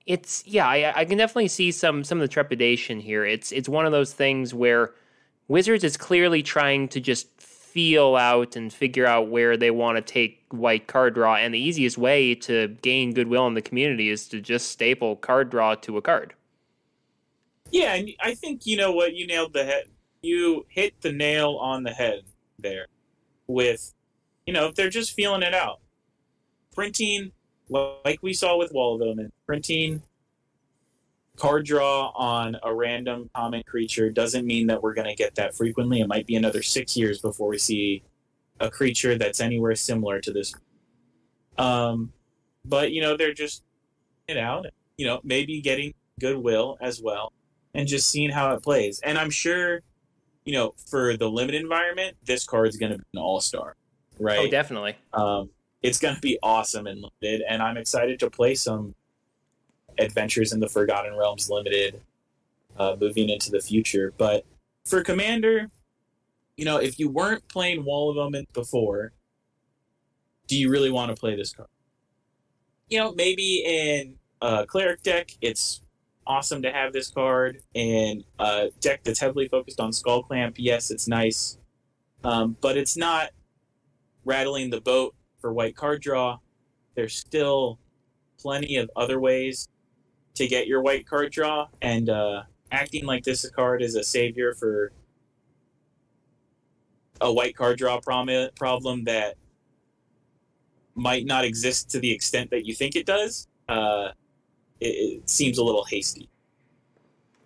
it's 0.05 0.45
yeah, 0.45 0.67
I, 0.67 0.99
I 0.99 1.05
can 1.05 1.17
definitely 1.17 1.47
see 1.47 1.71
some 1.71 2.03
some 2.03 2.17
of 2.17 2.21
the 2.23 2.27
trepidation 2.27 2.99
here. 2.99 3.23
It's 3.25 3.51
it's 3.51 3.69
one 3.69 3.85
of 3.85 3.91
those 3.91 4.13
things 4.13 4.53
where 4.53 4.93
Wizards 5.47 5.83
is 5.83 5.95
clearly 5.95 6.41
trying 6.43 6.87
to 6.89 6.99
just 6.99 7.29
feel 7.39 8.15
out 8.15 8.55
and 8.55 8.73
figure 8.73 9.05
out 9.05 9.29
where 9.29 9.57
they 9.57 9.71
want 9.71 9.95
to 9.95 10.01
take 10.01 10.43
white 10.49 10.87
card 10.87 11.13
draw. 11.13 11.35
And 11.35 11.53
the 11.53 11.59
easiest 11.59 11.97
way 11.97 12.35
to 12.35 12.67
gain 12.81 13.13
goodwill 13.13 13.47
in 13.47 13.53
the 13.53 13.61
community 13.61 14.09
is 14.09 14.27
to 14.29 14.41
just 14.41 14.69
staple 14.69 15.15
card 15.15 15.49
draw 15.49 15.75
to 15.75 15.97
a 15.97 16.01
card. 16.01 16.33
Yeah, 17.71 17.95
and 17.95 18.09
I 18.21 18.35
think 18.35 18.65
you 18.65 18.77
know 18.77 18.91
what 18.91 19.15
you 19.15 19.25
nailed 19.25 19.53
the 19.53 19.65
head. 19.65 19.85
You 20.21 20.65
hit 20.69 20.99
the 21.01 21.11
nail 21.11 21.57
on 21.59 21.83
the 21.83 21.91
head 21.91 22.21
there 22.59 22.87
with, 23.47 23.93
you 24.45 24.53
know, 24.53 24.67
if 24.67 24.75
they're 24.75 24.89
just 24.89 25.13
feeling 25.13 25.43
it 25.43 25.53
out. 25.53 25.79
Printing, 26.73 27.31
like 27.69 28.19
we 28.21 28.33
saw 28.33 28.57
with 28.57 28.71
Wall 28.73 28.95
of 28.95 29.01
Omen, 29.07 29.31
printing 29.45 30.01
card 31.35 31.65
draw 31.65 32.09
on 32.15 32.57
a 32.63 32.73
random 32.73 33.29
common 33.35 33.63
creature 33.63 34.09
doesn't 34.09 34.45
mean 34.45 34.67
that 34.67 34.81
we're 34.81 34.93
going 34.93 35.07
to 35.07 35.15
get 35.15 35.35
that 35.35 35.55
frequently. 35.55 35.99
It 35.99 36.07
might 36.07 36.27
be 36.27 36.35
another 36.35 36.61
six 36.61 36.95
years 36.95 37.21
before 37.21 37.49
we 37.49 37.57
see 37.57 38.03
a 38.59 38.69
creature 38.69 39.17
that's 39.17 39.39
anywhere 39.39 39.75
similar 39.75 40.19
to 40.21 40.31
this. 40.31 40.53
Um, 41.57 42.13
but 42.65 42.91
you 42.91 43.01
know, 43.01 43.17
they're 43.17 43.33
just 43.33 43.63
it 44.27 44.37
out. 44.37 44.67
You 44.97 45.07
know, 45.07 45.21
maybe 45.23 45.59
getting 45.61 45.93
goodwill 46.19 46.77
as 46.81 47.01
well, 47.01 47.33
and 47.73 47.87
just 47.87 48.09
seeing 48.09 48.29
how 48.29 48.53
it 48.53 48.63
plays. 48.63 48.99
And 49.03 49.17
I'm 49.17 49.29
sure, 49.29 49.81
you 50.45 50.53
know, 50.53 50.73
for 50.89 51.17
the 51.17 51.29
limited 51.29 51.61
environment, 51.61 52.17
this 52.25 52.45
card 52.45 52.67
is 52.67 52.77
going 52.77 52.91
to 52.91 52.97
be 52.97 53.03
an 53.13 53.19
all 53.19 53.39
star, 53.39 53.75
right? 54.19 54.39
Oh, 54.39 54.49
definitely. 54.49 54.95
Um, 55.13 55.49
it's 55.81 55.99
going 55.99 56.15
to 56.15 56.21
be 56.21 56.39
awesome 56.41 56.87
and 56.87 57.03
limited, 57.21 57.43
and 57.47 57.61
I'm 57.61 57.77
excited 57.77 58.19
to 58.19 58.29
play 58.29 58.55
some 58.55 58.95
Adventures 59.99 60.53
in 60.53 60.59
the 60.59 60.67
Forgotten 60.67 61.15
Realms 61.15 61.49
Limited 61.49 62.01
uh, 62.77 62.95
moving 62.99 63.29
into 63.29 63.51
the 63.51 63.59
future. 63.59 64.11
But 64.17 64.43
for 64.85 65.03
Commander, 65.03 65.69
you 66.57 66.65
know, 66.65 66.77
if 66.77 66.97
you 66.99 67.09
weren't 67.09 67.47
playing 67.47 67.85
Wall 67.85 68.09
of 68.09 68.17
Omen 68.17 68.47
before, 68.53 69.11
do 70.47 70.57
you 70.57 70.69
really 70.69 70.89
want 70.89 71.15
to 71.15 71.19
play 71.19 71.35
this 71.35 71.53
card? 71.53 71.69
You 72.89 72.99
know, 72.99 73.13
maybe 73.13 73.63
in 73.65 74.15
a 74.41 74.65
cleric 74.65 75.03
deck, 75.03 75.31
it's 75.41 75.82
awesome 76.25 76.61
to 76.61 76.71
have 76.71 76.93
this 76.93 77.09
card. 77.09 77.59
In 77.73 78.23
a 78.39 78.69
deck 78.79 79.03
that's 79.03 79.19
heavily 79.19 79.47
focused 79.47 79.79
on 79.79 79.91
Skull 79.91 80.23
Clamp, 80.23 80.55
yes, 80.57 80.91
it's 80.91 81.07
nice. 81.07 81.57
Um, 82.23 82.57
but 82.61 82.77
it's 82.77 82.95
not 82.95 83.31
rattling 84.25 84.69
the 84.69 84.81
boat 84.81 85.15
for 85.39 85.53
white 85.53 85.75
card 85.75 86.01
draw. 86.01 86.37
There's 86.95 87.17
still 87.17 87.79
plenty 88.39 88.77
of 88.77 88.89
other 88.95 89.19
ways 89.19 89.67
to 90.35 90.47
get 90.47 90.67
your 90.67 90.81
white 90.81 91.07
card 91.07 91.31
draw, 91.31 91.67
and 91.81 92.09
uh, 92.09 92.43
acting 92.71 93.05
like 93.05 93.23
this 93.23 93.47
card 93.51 93.81
is 93.81 93.95
a 93.95 94.03
savior 94.03 94.53
for 94.53 94.91
a 97.21 97.31
white 97.31 97.55
card 97.55 97.77
draw 97.77 97.99
prom- 97.99 98.49
problem 98.55 99.03
that 99.03 99.35
might 100.95 101.25
not 101.25 101.45
exist 101.45 101.89
to 101.91 101.99
the 101.99 102.11
extent 102.11 102.49
that 102.51 102.65
you 102.65 102.73
think 102.73 102.95
it 102.95 103.05
does, 103.05 103.47
uh, 103.69 104.09
it, 104.79 104.85
it 104.85 105.29
seems 105.29 105.57
a 105.57 105.63
little 105.63 105.85
hasty. 105.85 106.29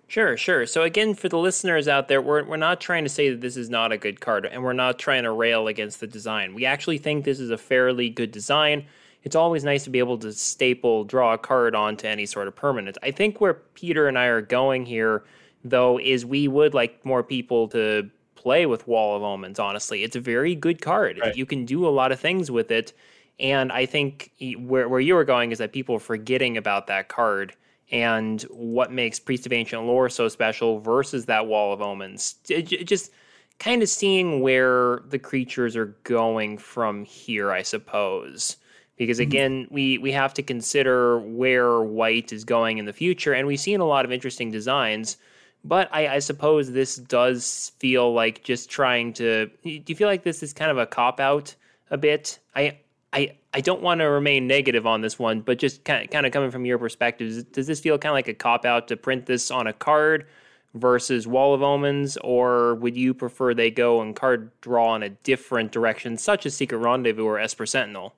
Sure, 0.10 0.38
sure. 0.38 0.66
So 0.66 0.84
again, 0.84 1.16
for 1.16 1.28
the 1.28 1.38
listeners 1.38 1.88
out 1.88 2.08
there, 2.08 2.22
we're 2.22 2.44
we're 2.46 2.58
not 2.58 2.80
trying 2.80 3.04
to 3.04 3.10
say 3.10 3.30
that 3.30 3.42
this 3.42 3.58
is 3.58 3.70
not 3.70 3.92
a 3.92 3.98
good 3.98 4.22
card, 4.22 4.46
and 4.46 4.64
we're 4.64 4.74
not 4.74 5.00
trying 5.00 5.24
to 5.24 5.32
rail 5.32 5.68
against 5.68 6.00
the 6.00 6.08
design. 6.08 6.54
We 6.54 6.66
actually 6.66 6.98
think 6.98 7.26
this 7.26 7.40
is 7.40 7.50
a 7.50 7.58
fairly 7.58 8.10
good 8.10 8.32
design 8.32 8.86
it's 9.28 9.36
always 9.36 9.66
nice 9.66 9.84
to 9.84 9.90
be 9.90 10.00
able 10.00 10.18
to 10.20 10.32
staple, 10.32 11.04
draw 11.04 11.34
a 11.34 11.38
card 11.38 11.76
onto 11.76 12.08
any 12.08 12.26
sort 12.26 12.48
of 12.48 12.56
permanent. 12.56 12.98
I 13.04 13.12
think 13.12 13.42
where 13.42 13.56
Peter 13.56 14.08
and 14.08 14.18
I 14.18 14.28
are 14.28 14.42
going 14.42 14.86
here, 14.86 15.26
though, 15.66 16.00
is 16.00 16.26
we 16.26 16.48
would 16.48 16.74
like 16.74 17.04
more 17.04 17.24
people 17.24 17.68
to 17.70 18.10
play 18.36 18.66
with 18.66 18.88
Wall 18.88 19.18
of 19.18 19.24
Omens, 19.24 19.60
honestly. 19.60 20.04
It's 20.04 20.16
a 20.16 20.22
very 20.22 20.56
good 20.56 20.82
card. 20.82 21.20
Right. 21.20 21.36
You 21.36 21.46
can 21.46 21.66
do 21.66 21.86
a 21.86 21.90
lot 21.90 22.14
of 22.14 22.22
things 22.22 22.50
with 22.50 22.72
it. 22.72 22.94
And 23.40 23.72
I 23.72 23.86
think 23.86 24.32
where, 24.60 24.90
where 24.90 25.00
you 25.00 25.14
were 25.16 25.24
going 25.24 25.52
is 25.52 25.60
that 25.60 25.74
people 25.74 25.96
are 25.96 26.00
forgetting 26.00 26.58
about 26.58 26.88
that 26.88 27.08
card 27.08 27.56
and 27.92 28.42
what 28.44 28.92
makes 28.92 29.20
Priest 29.20 29.46
of 29.46 29.54
Ancient 29.54 29.84
Lore 29.84 30.10
so 30.10 30.28
special 30.28 30.80
versus 30.80 31.26
that 31.26 31.48
Wall 31.48 31.72
of 31.72 31.82
Omens. 31.82 32.36
It, 32.50 32.72
it 32.72 32.84
just 32.86 33.12
kind 33.60 33.82
of 33.82 33.90
seeing 33.90 34.42
where 34.42 35.02
the 35.08 35.20
creatures 35.20 35.76
are 35.76 35.96
going 36.04 36.58
from 36.58 37.06
here, 37.06 37.52
I 37.52 37.62
suppose 37.62 38.58
because 38.98 39.18
mm-hmm. 39.18 39.30
again 39.30 39.64
mm-hmm. 39.64 39.74
we 39.74 39.98
we 40.00 40.12
have 40.12 40.34
to 40.34 40.44
consider 40.44 41.20
where 41.20 41.82
white 41.82 42.34
is 42.34 42.44
going 42.44 42.78
in 42.80 42.86
the 42.86 42.94
future 42.94 43.34
and 43.34 43.48
we've 43.48 43.60
seen 43.60 43.80
a 43.80 43.86
lot 43.86 44.04
of 44.04 44.12
interesting 44.12 44.52
designs 44.52 45.18
but 45.64 45.90
I, 45.92 46.08
I, 46.08 46.20
suppose 46.20 46.72
this 46.72 46.96
does 46.96 47.72
feel 47.80 48.14
like 48.14 48.44
just 48.44 48.70
trying 48.70 49.14
to 49.14 49.50
do 49.64 49.82
you 49.86 49.96
feel 49.96 50.08
like 50.08 50.24
this 50.24 50.44
is 50.44 50.54
kind 50.54 50.72
of 50.72 50.78
a 50.78 50.86
cop 50.86 51.20
out 51.20 51.56
a 51.90 51.98
bit 51.98 52.40
i 52.56 52.78
i 53.18 53.36
i 53.54 53.62
don't 53.62 53.82
want 53.82 54.00
to 54.00 54.06
remain 54.06 54.48
negative 54.48 54.86
on 54.86 55.02
this 55.02 55.18
one 55.18 55.42
but 55.42 55.58
just 55.58 55.84
kind 55.84 56.04
of, 56.04 56.10
kind 56.10 56.26
of 56.26 56.32
coming 56.32 56.52
from 56.52 56.66
your 56.66 56.78
perspective 56.78 57.52
does 57.52 57.68
this 57.68 57.80
feel 57.80 57.98
kind 57.98 58.12
of 58.12 58.16
like 58.16 58.28
a 58.28 58.34
cop 58.34 58.66
out 58.66 58.88
to 58.88 58.96
print 58.96 59.26
this 59.26 59.52
on 59.52 59.68
a 59.68 59.74
card 59.74 60.28
versus 60.74 61.26
wall 61.26 61.54
of 61.54 61.64
omens 61.64 62.18
or 62.18 62.76
would 62.76 62.96
you 62.96 63.14
prefer 63.14 63.54
they 63.54 63.72
go 63.72 64.02
and 64.02 64.16
card 64.16 64.52
draw 64.62 64.96
in 64.96 65.04
a 65.04 65.10
different 65.10 65.72
direction 65.72 66.18
such 66.18 66.46
as 66.46 66.56
secret 66.56 66.78
rendezvous 66.78 67.26
or 67.26 67.40
esper 67.40 67.66
sentinel 67.66 68.14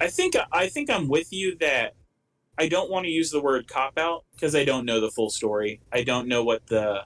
I 0.00 0.08
think 0.08 0.34
I 0.52 0.68
think 0.68 0.90
I'm 0.90 1.08
with 1.08 1.32
you 1.32 1.56
that 1.58 1.94
I 2.58 2.68
don't 2.68 2.90
want 2.90 3.04
to 3.06 3.10
use 3.10 3.30
the 3.30 3.40
word 3.40 3.68
cop 3.68 3.98
out 3.98 4.24
because 4.34 4.54
I 4.54 4.64
don't 4.64 4.84
know 4.84 5.00
the 5.00 5.10
full 5.10 5.30
story. 5.30 5.80
I 5.92 6.02
don't 6.02 6.28
know 6.28 6.44
what 6.44 6.66
the 6.66 7.04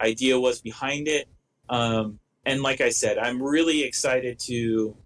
idea 0.00 0.38
was 0.38 0.60
behind 0.60 1.08
it. 1.08 1.28
Um, 1.68 2.18
and 2.44 2.62
like 2.62 2.80
I 2.80 2.90
said, 2.90 3.18
I'm 3.18 3.42
really 3.42 3.82
excited 3.82 4.38
to 4.40 4.96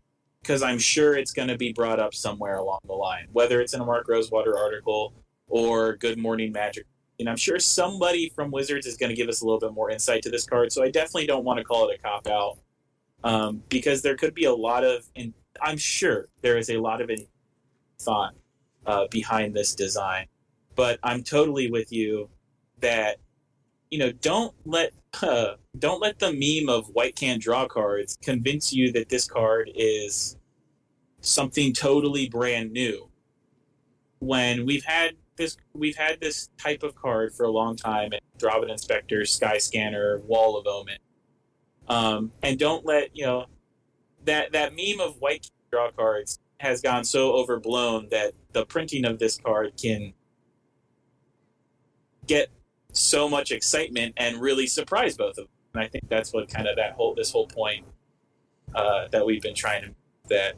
because 0.43 0.63
I'm 0.63 0.79
sure 0.79 1.17
it's 1.17 1.33
going 1.33 1.49
to 1.49 1.57
be 1.57 1.73
brought 1.73 2.01
up 2.01 2.15
somewhere 2.15 2.57
along 2.57 2.81
the 2.87 2.95
line, 2.95 3.27
whether 3.33 3.61
it's 3.61 3.75
in 3.75 3.81
a 3.81 3.85
Mark 3.85 4.09
Rosewater 4.09 4.57
article 4.57 5.13
or 5.49 5.97
Good 5.97 6.19
Morning 6.19 6.53
Magic. 6.53 6.87
And 7.19 7.29
I'm 7.29 7.37
sure 7.37 7.59
somebody 7.59 8.31
from 8.31 8.51
Wizards 8.51 8.87
is 8.87 8.97
going 8.97 9.11
to 9.11 9.17
give 9.17 9.29
us 9.29 9.43
a 9.43 9.45
little 9.45 9.61
bit 9.61 9.75
more 9.75 9.91
insight 9.91 10.23
to 10.23 10.31
this 10.31 10.47
card. 10.47 10.73
So 10.73 10.83
I 10.83 10.91
definitely 10.91 11.27
don't 11.27 11.45
want 11.45 11.59
to 11.59 11.65
call 11.65 11.89
it 11.89 11.99
a 11.99 12.03
cop 12.03 12.27
out 12.27 12.59
um, 13.23 13.63
because 13.69 14.01
there 14.01 14.17
could 14.17 14.35
be 14.35 14.45
a 14.45 14.55
lot 14.55 14.85
of 14.85 15.07
and 15.15 15.35
I'm 15.61 15.77
sure 15.77 16.29
there 16.41 16.57
is 16.57 16.71
a 16.71 16.79
lot 16.79 17.03
of 17.03 17.11
thought 18.01 18.35
uh, 18.87 19.07
behind 19.11 19.55
this 19.55 19.75
design, 19.75 20.27
but 20.75 20.99
I'm 21.03 21.23
totally 21.23 21.71
with 21.71 21.93
you 21.93 22.31
that 22.81 23.19
you 23.91 23.99
know 23.99 24.13
don't 24.13 24.55
let 24.65 24.93
uh, 25.23 25.55
don't 25.79 26.01
let 26.01 26.19
the 26.19 26.33
meme 26.33 26.69
of 26.69 26.89
white 26.89 27.17
can't 27.17 27.41
draw 27.41 27.67
cards 27.67 28.19
convince 28.23 28.73
you 28.73 28.93
that 28.93 29.09
this 29.09 29.27
card 29.27 29.71
is 29.75 30.37
something 31.21 31.73
totally 31.73 32.29
brand 32.29 32.73
new. 32.73 33.09
When 34.19 34.67
we've 34.67 34.85
had 34.85 35.13
this 35.37 35.57
we've 35.73 35.97
had 35.97 36.21
this 36.21 36.51
type 36.59 36.83
of 36.83 36.95
card 36.95 37.33
for 37.35 37.45
a 37.47 37.51
long 37.51 37.77
time 37.77 38.11
Thraben 38.39 38.71
Inspector, 38.71 39.25
Sky 39.27 39.59
Scanner, 39.59 40.21
Wall 40.27 40.57
of 40.57 40.67
Omen. 40.67 40.99
Um, 41.89 42.33
and 42.43 42.59
don't 42.59 42.85
let 42.85 43.17
you 43.17 43.25
know 43.25 43.47
that 44.25 44.53
that 44.53 44.75
meme 44.75 45.01
of 45.01 45.21
white 45.21 45.43
can 45.43 45.51
draw 45.71 45.91
cards 45.91 46.39
has 46.59 46.83
gone 46.83 47.05
so 47.05 47.33
overblown 47.33 48.09
that 48.11 48.33
the 48.53 48.67
printing 48.67 49.07
of 49.07 49.19
this 49.19 49.39
card 49.39 49.73
can 49.81 50.13
get 52.27 52.49
so 52.93 53.29
much 53.29 53.51
excitement 53.51 54.13
and 54.17 54.41
really 54.41 54.67
surprise 54.67 55.17
both 55.17 55.39
of 55.39 55.47
them. 55.47 55.60
And 55.75 55.83
I 55.83 55.89
think 55.89 56.09
that's 56.09 56.33
what 56.33 56.49
kind 56.49 56.67
of 56.67 56.77
that 56.77 56.93
whole 56.93 57.15
this 57.15 57.31
whole 57.31 57.47
point 57.47 57.85
uh, 58.75 59.09
that 59.09 59.25
we've 59.25 59.43
been 59.43 59.55
trying 59.55 59.83
to 59.83 59.95
that 60.29 60.55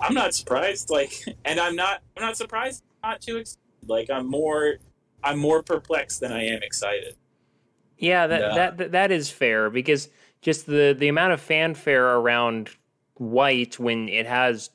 I'm 0.00 0.14
not 0.14 0.34
surprised. 0.34 0.90
Like, 0.90 1.12
and 1.44 1.60
I'm 1.60 1.76
not 1.76 2.02
I'm 2.16 2.22
not 2.22 2.36
surprised. 2.36 2.82
Not 3.02 3.20
too 3.20 3.36
excited. 3.36 3.60
Like 3.86 4.10
I'm 4.10 4.28
more 4.28 4.76
I'm 5.22 5.38
more 5.38 5.62
perplexed 5.62 6.20
than 6.20 6.32
I 6.32 6.44
am 6.44 6.62
excited. 6.62 7.16
Yeah, 7.98 8.26
that, 8.26 8.42
uh, 8.42 8.54
that 8.54 8.92
that 8.92 9.12
is 9.12 9.30
fair 9.30 9.70
because 9.70 10.08
just 10.42 10.66
the 10.66 10.94
the 10.98 11.08
amount 11.08 11.32
of 11.32 11.40
fanfare 11.40 12.16
around 12.16 12.70
white 13.14 13.78
when 13.78 14.08
it 14.08 14.26
has 14.26 14.70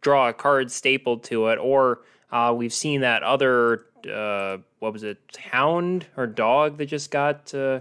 draw 0.00 0.28
a 0.28 0.32
card 0.32 0.70
stapled 0.70 1.24
to 1.24 1.48
it, 1.48 1.58
or 1.58 2.00
uh, 2.30 2.52
we've 2.56 2.72
seen 2.72 3.00
that 3.00 3.22
other 3.22 3.86
uh, 4.12 4.58
what 4.80 4.92
was 4.92 5.02
it, 5.02 5.18
hound 5.50 6.06
or 6.16 6.26
dog 6.26 6.76
that 6.78 6.86
just 6.86 7.10
got 7.10 7.54
uh, 7.54 7.80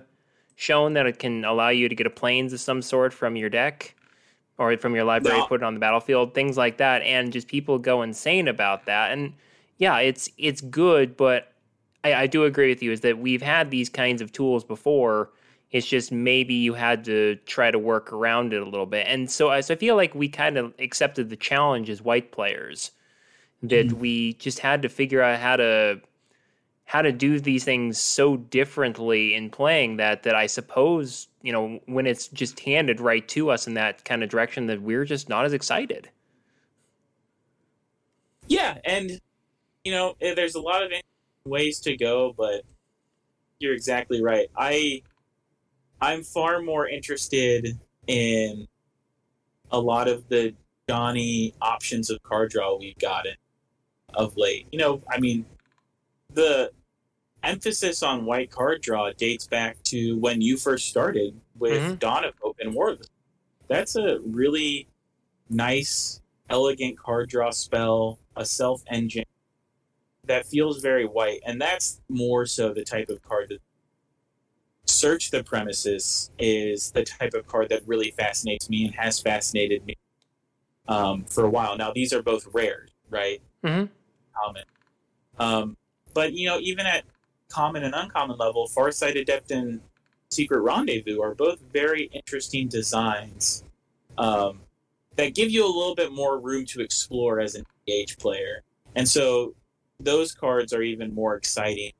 shown 0.55 0.93
that 0.93 1.05
it 1.05 1.19
can 1.19 1.45
allow 1.45 1.69
you 1.69 1.89
to 1.89 1.95
get 1.95 2.07
a 2.07 2.11
planes 2.11 2.53
of 2.53 2.59
some 2.59 2.81
sort 2.81 3.13
from 3.13 3.35
your 3.35 3.49
deck 3.49 3.95
or 4.57 4.75
from 4.77 4.95
your 4.95 5.03
library, 5.03 5.39
no. 5.39 5.47
put 5.47 5.61
it 5.61 5.63
on 5.63 5.73
the 5.73 5.79
battlefield, 5.79 6.33
things 6.33 6.57
like 6.57 6.77
that, 6.77 7.01
and 7.01 7.33
just 7.33 7.47
people 7.47 7.79
go 7.79 8.01
insane 8.01 8.47
about 8.47 8.85
that. 8.85 9.11
And 9.11 9.33
yeah, 9.77 9.97
it's 9.99 10.29
it's 10.37 10.61
good, 10.61 11.17
but 11.17 11.53
I, 12.03 12.13
I 12.13 12.27
do 12.27 12.45
agree 12.45 12.69
with 12.69 12.83
you 12.83 12.91
is 12.91 13.01
that 13.01 13.17
we've 13.17 13.41
had 13.41 13.71
these 13.71 13.89
kinds 13.89 14.21
of 14.21 14.31
tools 14.31 14.63
before. 14.63 15.31
It's 15.71 15.87
just 15.87 16.11
maybe 16.11 16.53
you 16.53 16.75
had 16.75 17.03
to 17.05 17.35
try 17.47 17.71
to 17.71 17.79
work 17.79 18.13
around 18.13 18.53
it 18.53 18.61
a 18.61 18.65
little 18.65 18.85
bit. 18.85 19.07
And 19.07 19.29
so, 19.29 19.59
so 19.61 19.73
I 19.73 19.77
feel 19.77 19.95
like 19.95 20.13
we 20.13 20.29
kind 20.29 20.57
of 20.57 20.71
accepted 20.77 21.29
the 21.29 21.35
challenge 21.35 21.89
as 21.89 21.99
white 21.99 22.31
players 22.31 22.91
that 23.63 23.87
mm. 23.87 23.93
we 23.93 24.33
just 24.33 24.59
had 24.59 24.83
to 24.83 24.89
figure 24.89 25.21
out 25.21 25.39
how 25.39 25.55
to 25.55 25.99
how 26.85 27.01
to 27.01 27.11
do 27.11 27.39
these 27.39 27.63
things 27.63 27.97
so 27.97 28.37
differently 28.37 29.33
in 29.33 29.49
playing 29.49 29.97
that 29.97 30.23
that 30.23 30.35
I 30.35 30.47
suppose 30.47 31.27
you 31.41 31.51
know 31.51 31.79
when 31.85 32.05
it's 32.05 32.27
just 32.27 32.59
handed 32.59 32.99
right 32.99 33.27
to 33.29 33.49
us 33.49 33.67
in 33.67 33.73
that 33.75 34.05
kind 34.05 34.23
of 34.23 34.29
direction 34.29 34.67
that 34.67 34.81
we're 34.81 35.05
just 35.05 35.29
not 35.29 35.45
as 35.45 35.53
excited. 35.53 36.09
Yeah, 38.47 38.77
and 38.85 39.19
you 39.83 39.91
know 39.91 40.15
eh, 40.21 40.33
there's 40.33 40.55
a 40.55 40.61
lot 40.61 40.83
of 40.83 40.91
ways 41.45 41.79
to 41.81 41.97
go, 41.97 42.33
but 42.37 42.63
you're 43.59 43.73
exactly 43.73 44.21
right. 44.21 44.47
I 44.55 45.01
I'm 46.01 46.23
far 46.23 46.61
more 46.61 46.87
interested 46.87 47.79
in 48.07 48.67
a 49.71 49.79
lot 49.79 50.07
of 50.07 50.27
the 50.27 50.53
Johnny 50.89 51.53
options 51.61 52.09
of 52.09 52.21
card 52.23 52.51
draw 52.51 52.77
we've 52.77 52.97
gotten 52.99 53.35
of 54.13 54.35
late. 54.37 54.67
You 54.71 54.79
know, 54.79 55.01
I 55.09 55.19
mean, 55.19 55.45
the 56.33 56.71
emphasis 57.43 58.01
on 58.03 58.25
white 58.25 58.49
card 58.49 58.81
draw 58.81 59.11
dates 59.11 59.47
back 59.47 59.81
to 59.83 60.17
when 60.19 60.41
you 60.41 60.57
first 60.57 60.89
started 60.89 61.39
with 61.57 61.81
mm-hmm. 61.81 61.95
Dawn 61.95 62.23
of 62.23 62.33
Hope 62.41 62.57
and 62.59 62.73
War. 62.73 62.97
That's 63.67 63.95
a 63.95 64.19
really 64.25 64.87
nice, 65.49 66.21
elegant 66.49 66.97
card 66.97 67.29
draw 67.29 67.51
spell, 67.51 68.19
a 68.35 68.45
self 68.45 68.83
engine 68.89 69.25
that 70.25 70.45
feels 70.45 70.81
very 70.81 71.05
white, 71.05 71.41
and 71.45 71.61
that's 71.61 72.01
more 72.09 72.45
so 72.45 72.73
the 72.73 72.83
type 72.83 73.09
of 73.09 73.21
card 73.21 73.49
that 73.49 73.59
search 74.85 75.31
the 75.31 75.43
premises 75.43 76.31
is 76.37 76.91
the 76.91 77.03
type 77.03 77.33
of 77.33 77.47
card 77.47 77.69
that 77.69 77.85
really 77.87 78.11
fascinates 78.11 78.69
me 78.69 78.85
and 78.85 78.95
has 78.95 79.19
fascinated 79.19 79.85
me 79.85 79.95
um, 80.87 81.23
for 81.25 81.45
a 81.45 81.49
while. 81.49 81.77
Now 81.77 81.91
these 81.91 82.13
are 82.13 82.21
both 82.21 82.47
rare, 82.53 82.87
right? 83.09 83.41
Mm-hmm. 83.63 83.85
Common, 84.41 84.63
um, 85.39 85.77
but 86.13 86.34
you 86.34 86.47
know 86.47 86.60
even 86.60 86.86
at 86.86 87.04
common 87.54 87.84
and 87.84 87.93
uncommon 87.95 88.38
level, 88.38 88.67
Farsight 88.67 89.19
Adept 89.19 89.52
and 89.52 89.80
Secret 90.32 90.62
Rendezvous 90.62 91.21
are 91.21 91.36
both 91.36 91.60
very 91.71 92.10
interesting 92.12 92.67
designs 92.67 93.63
um, 94.17 94.62
that 95.15 95.36
give 95.36 95.52
you 95.52 95.63
a 95.63 95.67
little 95.67 95.95
bit 95.95 96.12
more 96.12 96.39
room 96.39 96.65
to 96.65 96.82
explore 96.82 97.39
as 97.39 97.56
an 97.56 97.63
age 97.88 98.17
player. 98.17 98.63
And 98.95 99.08
so 99.08 99.54
those 99.99 100.34
cards 100.34 100.73
are 100.73 100.82
even 100.82 101.13
more 101.13 101.36
exciting 101.36 101.91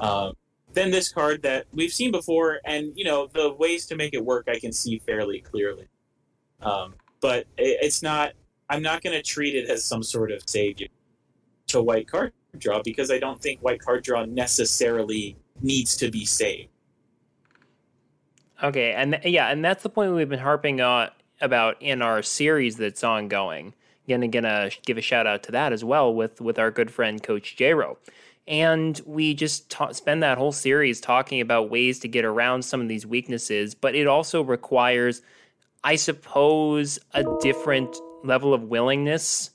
um, 0.00 0.34
than 0.72 0.90
this 0.90 1.12
card 1.12 1.42
that 1.42 1.66
we've 1.72 1.92
seen 1.92 2.10
before. 2.10 2.60
And 2.64 2.92
you 2.96 3.04
know 3.04 3.28
the 3.32 3.52
ways 3.52 3.86
to 3.86 3.96
make 3.96 4.14
it 4.14 4.24
work, 4.24 4.48
I 4.48 4.58
can 4.58 4.72
see 4.72 4.98
fairly 4.98 5.40
clearly. 5.40 5.86
Um, 6.60 6.94
but 7.20 7.46
it, 7.56 7.78
it's 7.80 8.02
not. 8.02 8.32
I'm 8.68 8.82
not 8.82 9.02
going 9.02 9.14
to 9.14 9.22
treat 9.22 9.54
it 9.54 9.68
as 9.68 9.84
some 9.84 10.02
sort 10.02 10.32
of 10.32 10.42
savior 10.48 10.88
to 11.68 11.82
white 11.82 12.08
card 12.08 12.32
draw 12.58 12.82
because 12.82 13.10
I 13.10 13.18
don't 13.18 13.40
think 13.40 13.60
white 13.60 13.80
card 13.80 14.04
draw 14.04 14.24
necessarily 14.24 15.36
needs 15.60 15.96
to 15.96 16.10
be 16.10 16.24
saved. 16.24 16.68
Okay, 18.62 18.92
and 18.92 19.18
yeah, 19.24 19.48
and 19.48 19.64
that's 19.64 19.82
the 19.82 19.88
point 19.88 20.14
we've 20.14 20.28
been 20.28 20.38
harping 20.38 20.80
on 20.80 21.10
about 21.40 21.76
in 21.80 22.02
our 22.02 22.22
series 22.22 22.76
that's 22.76 23.02
ongoing 23.02 23.74
gonna 24.08 24.28
gonna 24.28 24.70
give 24.84 24.98
a 24.98 25.02
shout 25.02 25.26
out 25.26 25.42
to 25.44 25.52
that 25.52 25.72
as 25.72 25.84
well 25.84 26.14
with 26.14 26.40
with 26.40 26.58
our 26.58 26.70
good 26.70 26.90
friend 26.90 27.22
Coach 27.22 27.56
Jero. 27.56 27.96
And 28.46 29.00
we 29.06 29.34
just 29.34 29.70
ta- 29.70 29.92
spend 29.92 30.22
that 30.22 30.36
whole 30.36 30.52
series 30.52 31.00
talking 31.00 31.40
about 31.40 31.70
ways 31.70 32.00
to 32.00 32.08
get 32.08 32.24
around 32.24 32.64
some 32.64 32.80
of 32.80 32.88
these 32.88 33.06
weaknesses, 33.06 33.72
but 33.74 33.94
it 33.94 34.08
also 34.08 34.42
requires, 34.42 35.22
I 35.84 35.94
suppose, 35.94 36.98
a 37.14 37.24
different 37.40 37.96
level 38.24 38.52
of 38.52 38.64
willingness 38.64 39.51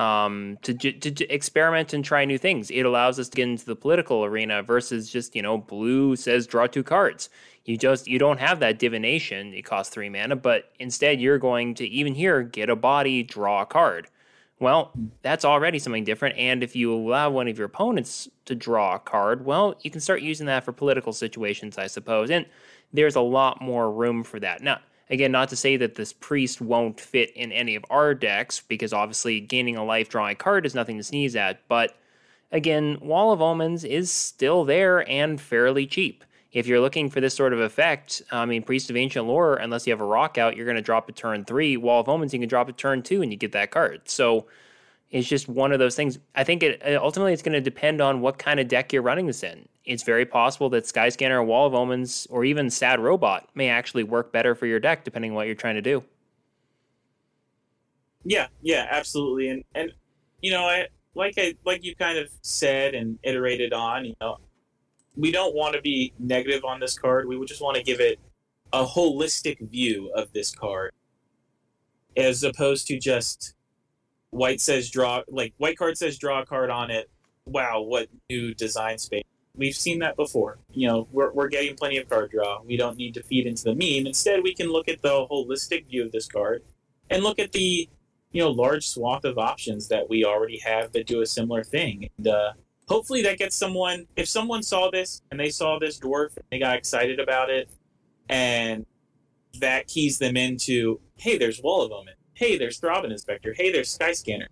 um, 0.00 0.56
to, 0.62 0.72
to, 0.72 0.92
to, 0.92 1.28
experiment 1.28 1.92
and 1.92 2.02
try 2.02 2.24
new 2.24 2.38
things. 2.38 2.70
It 2.70 2.86
allows 2.86 3.18
us 3.18 3.28
to 3.28 3.36
get 3.36 3.48
into 3.48 3.66
the 3.66 3.76
political 3.76 4.24
arena 4.24 4.62
versus 4.62 5.10
just 5.10 5.36
you 5.36 5.42
know 5.42 5.58
blue 5.58 6.16
says 6.16 6.46
draw 6.46 6.66
two 6.66 6.82
cards. 6.82 7.28
You 7.66 7.76
just 7.76 8.08
you 8.08 8.18
don't 8.18 8.40
have 8.40 8.60
that 8.60 8.78
divination. 8.78 9.52
It 9.52 9.62
costs 9.62 9.92
three 9.92 10.08
mana, 10.08 10.36
but 10.36 10.70
instead 10.78 11.20
you're 11.20 11.38
going 11.38 11.74
to 11.74 11.86
even 11.86 12.14
here 12.14 12.42
get 12.42 12.70
a 12.70 12.76
body, 12.76 13.22
draw 13.22 13.62
a 13.62 13.66
card. 13.66 14.08
Well, 14.58 14.92
that's 15.22 15.44
already 15.44 15.78
something 15.78 16.04
different. 16.04 16.36
And 16.36 16.62
if 16.62 16.74
you 16.76 16.94
allow 16.94 17.30
one 17.30 17.48
of 17.48 17.58
your 17.58 17.66
opponents 17.66 18.28
to 18.44 18.54
draw 18.54 18.94
a 18.94 18.98
card, 18.98 19.44
well, 19.44 19.74
you 19.80 19.90
can 19.90 20.00
start 20.00 20.22
using 20.22 20.46
that 20.46 20.64
for 20.64 20.72
political 20.72 21.12
situations, 21.14 21.78
I 21.78 21.86
suppose. 21.86 22.30
And 22.30 22.46
there's 22.92 23.16
a 23.16 23.22
lot 23.22 23.62
more 23.62 23.90
room 23.90 24.22
for 24.22 24.38
that. 24.40 24.62
Now, 24.62 24.80
again, 25.10 25.32
not 25.32 25.50
to 25.50 25.56
say 25.56 25.76
that 25.76 25.96
this 25.96 26.12
priest 26.12 26.60
won't 26.60 26.98
fit 26.98 27.30
in 27.36 27.52
any 27.52 27.74
of 27.74 27.84
our 27.90 28.14
decks, 28.14 28.60
because 28.60 28.92
obviously 28.92 29.40
gaining 29.40 29.76
a 29.76 29.84
life, 29.84 30.08
drawing 30.08 30.36
card 30.36 30.64
is 30.64 30.74
nothing 30.74 30.96
to 30.96 31.02
sneeze 31.02 31.36
at. 31.36 31.60
But 31.68 31.96
again, 32.50 32.98
Wall 33.00 33.32
of 33.32 33.42
Omens 33.42 33.84
is 33.84 34.10
still 34.10 34.64
there 34.64 35.08
and 35.08 35.40
fairly 35.40 35.86
cheap 35.86 36.24
if 36.52 36.66
you're 36.66 36.80
looking 36.80 37.10
for 37.10 37.20
this 37.20 37.34
sort 37.34 37.52
of 37.52 37.60
effect, 37.60 38.22
I 38.32 38.44
mean, 38.44 38.62
Priest 38.62 38.90
of 38.90 38.96
Ancient 38.96 39.26
Lore, 39.26 39.56
unless 39.56 39.86
you 39.86 39.92
have 39.92 40.00
a 40.00 40.04
rock 40.04 40.36
out, 40.36 40.56
you're 40.56 40.66
going 40.66 40.76
to 40.76 40.82
drop 40.82 41.08
a 41.08 41.12
turn 41.12 41.44
three. 41.44 41.76
Wall 41.76 42.00
of 42.00 42.08
Omens, 42.08 42.32
you 42.32 42.40
can 42.40 42.48
drop 42.48 42.68
a 42.68 42.72
turn 42.72 43.02
two 43.02 43.22
and 43.22 43.30
you 43.30 43.38
get 43.38 43.52
that 43.52 43.70
card. 43.70 44.02
So 44.08 44.46
it's 45.10 45.28
just 45.28 45.48
one 45.48 45.70
of 45.70 45.78
those 45.78 45.94
things. 45.94 46.18
I 46.34 46.42
think 46.44 46.62
it 46.62 46.82
ultimately 46.96 47.32
it's 47.32 47.42
going 47.42 47.52
to 47.52 47.60
depend 47.60 48.00
on 48.00 48.20
what 48.20 48.38
kind 48.38 48.58
of 48.58 48.66
deck 48.66 48.92
you're 48.92 49.02
running 49.02 49.26
this 49.26 49.44
in. 49.44 49.68
It's 49.84 50.02
very 50.02 50.26
possible 50.26 50.68
that 50.70 50.84
Skyscanner, 50.84 51.44
Wall 51.44 51.66
of 51.66 51.74
Omens, 51.74 52.26
or 52.30 52.44
even 52.44 52.70
Sad 52.70 53.00
Robot 53.00 53.48
may 53.54 53.68
actually 53.68 54.04
work 54.04 54.32
better 54.32 54.54
for 54.54 54.66
your 54.66 54.78
deck 54.78 55.04
depending 55.04 55.32
on 55.32 55.34
what 55.34 55.46
you're 55.46 55.54
trying 55.54 55.76
to 55.76 55.82
do. 55.82 56.04
Yeah, 58.24 58.48
yeah, 58.60 58.86
absolutely. 58.90 59.48
And 59.48 59.64
and 59.74 59.92
you 60.42 60.50
know, 60.50 60.64
I 60.64 60.88
like 61.14 61.34
I 61.38 61.54
like 61.64 61.84
you 61.84 61.94
kind 61.96 62.18
of 62.18 62.28
said 62.42 62.94
and 62.94 63.18
iterated 63.22 63.72
on, 63.72 64.04
you 64.04 64.14
know, 64.20 64.36
we 65.16 65.30
don't 65.30 65.54
want 65.54 65.74
to 65.74 65.80
be 65.80 66.12
negative 66.18 66.64
on 66.64 66.80
this 66.80 66.98
card. 66.98 67.26
We 67.26 67.36
would 67.36 67.48
just 67.48 67.62
want 67.62 67.76
to 67.76 67.82
give 67.82 68.00
it 68.00 68.18
a 68.72 68.84
holistic 68.84 69.68
view 69.70 70.12
of 70.14 70.32
this 70.32 70.54
card, 70.54 70.92
as 72.16 72.42
opposed 72.42 72.86
to 72.88 72.98
just 72.98 73.54
white 74.30 74.60
says 74.60 74.90
draw 74.90 75.22
like 75.28 75.52
white 75.58 75.76
card 75.76 75.98
says 75.98 76.18
draw 76.18 76.42
a 76.42 76.46
card 76.46 76.70
on 76.70 76.90
it. 76.90 77.10
Wow, 77.46 77.80
what 77.80 78.08
new 78.28 78.54
design 78.54 78.98
space? 78.98 79.24
We've 79.56 79.74
seen 79.74 79.98
that 79.98 80.16
before. 80.16 80.58
You 80.72 80.88
know, 80.88 81.08
we're 81.12 81.32
we're 81.32 81.48
getting 81.48 81.76
plenty 81.76 81.98
of 81.98 82.08
card 82.08 82.30
draw. 82.30 82.62
We 82.62 82.76
don't 82.76 82.96
need 82.96 83.14
to 83.14 83.22
feed 83.22 83.46
into 83.46 83.64
the 83.64 83.74
meme. 83.74 84.06
Instead, 84.06 84.42
we 84.42 84.54
can 84.54 84.68
look 84.70 84.88
at 84.88 85.02
the 85.02 85.26
holistic 85.30 85.88
view 85.88 86.04
of 86.04 86.12
this 86.12 86.26
card 86.26 86.62
and 87.10 87.22
look 87.22 87.38
at 87.38 87.52
the 87.52 87.88
you 88.32 88.42
know 88.42 88.50
large 88.50 88.88
swath 88.88 89.24
of 89.24 89.38
options 89.38 89.88
that 89.88 90.08
we 90.08 90.24
already 90.24 90.58
have 90.58 90.92
that 90.92 91.06
do 91.06 91.20
a 91.20 91.26
similar 91.26 91.64
thing. 91.64 92.08
And 92.18 92.28
uh, 92.28 92.52
hopefully 92.90 93.22
that 93.22 93.38
gets 93.38 93.54
someone 93.54 94.04
if 94.16 94.28
someone 94.28 94.62
saw 94.64 94.90
this 94.90 95.22
and 95.30 95.38
they 95.38 95.48
saw 95.48 95.78
this 95.78 95.98
dwarf 96.00 96.36
and 96.36 96.44
they 96.50 96.58
got 96.58 96.76
excited 96.76 97.20
about 97.20 97.48
it 97.48 97.70
and 98.28 98.84
that 99.60 99.86
keys 99.86 100.18
them 100.18 100.36
into 100.36 101.00
hey 101.16 101.38
there's 101.38 101.62
wall 101.62 101.82
of 101.82 101.92
omen 101.92 102.14
hey 102.34 102.58
there's 102.58 102.80
Thraben 102.80 103.12
Inspector 103.12 103.54
hey 103.56 103.70
there's 103.70 103.88
Sky 103.88 104.12
Scanner. 104.12 104.48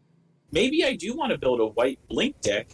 maybe 0.53 0.85
i 0.85 0.95
do 0.95 1.17
want 1.17 1.33
to 1.33 1.39
build 1.39 1.59
a 1.59 1.67
white 1.67 1.99
blink 2.09 2.41
deck 2.41 2.69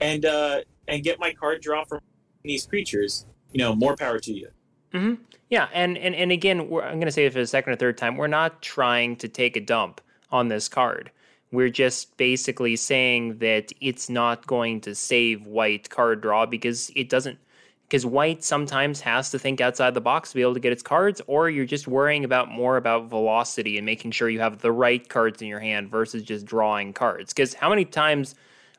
and 0.00 0.24
uh 0.24 0.62
and 0.88 1.02
get 1.02 1.18
my 1.18 1.32
card 1.32 1.60
draw 1.60 1.84
from 1.84 2.00
these 2.42 2.66
creatures 2.66 3.26
you 3.52 3.58
know 3.58 3.74
more 3.74 3.96
power 3.96 4.18
to 4.18 4.32
you 4.32 4.48
Mm-hmm. 4.92 5.22
Yeah, 5.48 5.68
and 5.72 5.98
and 5.98 6.14
and 6.14 6.32
again, 6.32 6.60
I'm 6.60 6.68
going 6.68 7.02
to 7.02 7.12
say 7.12 7.26
it 7.26 7.32
for 7.32 7.38
the 7.38 7.46
second 7.46 7.72
or 7.72 7.76
third 7.76 7.98
time. 7.98 8.16
We're 8.16 8.26
not 8.26 8.62
trying 8.62 9.16
to 9.16 9.28
take 9.28 9.56
a 9.56 9.60
dump 9.60 10.00
on 10.30 10.48
this 10.48 10.68
card. 10.68 11.10
We're 11.50 11.70
just 11.70 12.16
basically 12.16 12.76
saying 12.76 13.38
that 13.38 13.72
it's 13.80 14.08
not 14.08 14.46
going 14.46 14.80
to 14.82 14.94
save 14.94 15.46
white 15.46 15.90
card 15.90 16.22
draw 16.22 16.46
because 16.46 16.90
it 16.96 17.08
doesn't. 17.08 17.38
Because 17.82 18.06
white 18.06 18.42
sometimes 18.42 19.02
has 19.02 19.30
to 19.32 19.38
think 19.38 19.60
outside 19.60 19.92
the 19.92 20.00
box 20.00 20.30
to 20.30 20.36
be 20.36 20.40
able 20.40 20.54
to 20.54 20.60
get 20.60 20.72
its 20.72 20.82
cards, 20.82 21.20
or 21.26 21.50
you're 21.50 21.66
just 21.66 21.86
worrying 21.86 22.24
about 22.24 22.50
more 22.50 22.78
about 22.78 23.10
velocity 23.10 23.76
and 23.76 23.84
making 23.84 24.12
sure 24.12 24.30
you 24.30 24.40
have 24.40 24.60
the 24.60 24.72
right 24.72 25.06
cards 25.10 25.42
in 25.42 25.48
your 25.48 25.60
hand 25.60 25.90
versus 25.90 26.22
just 26.22 26.46
drawing 26.46 26.94
cards. 26.94 27.34
Because 27.34 27.52
how 27.52 27.68
many 27.68 27.84
times 27.84 28.34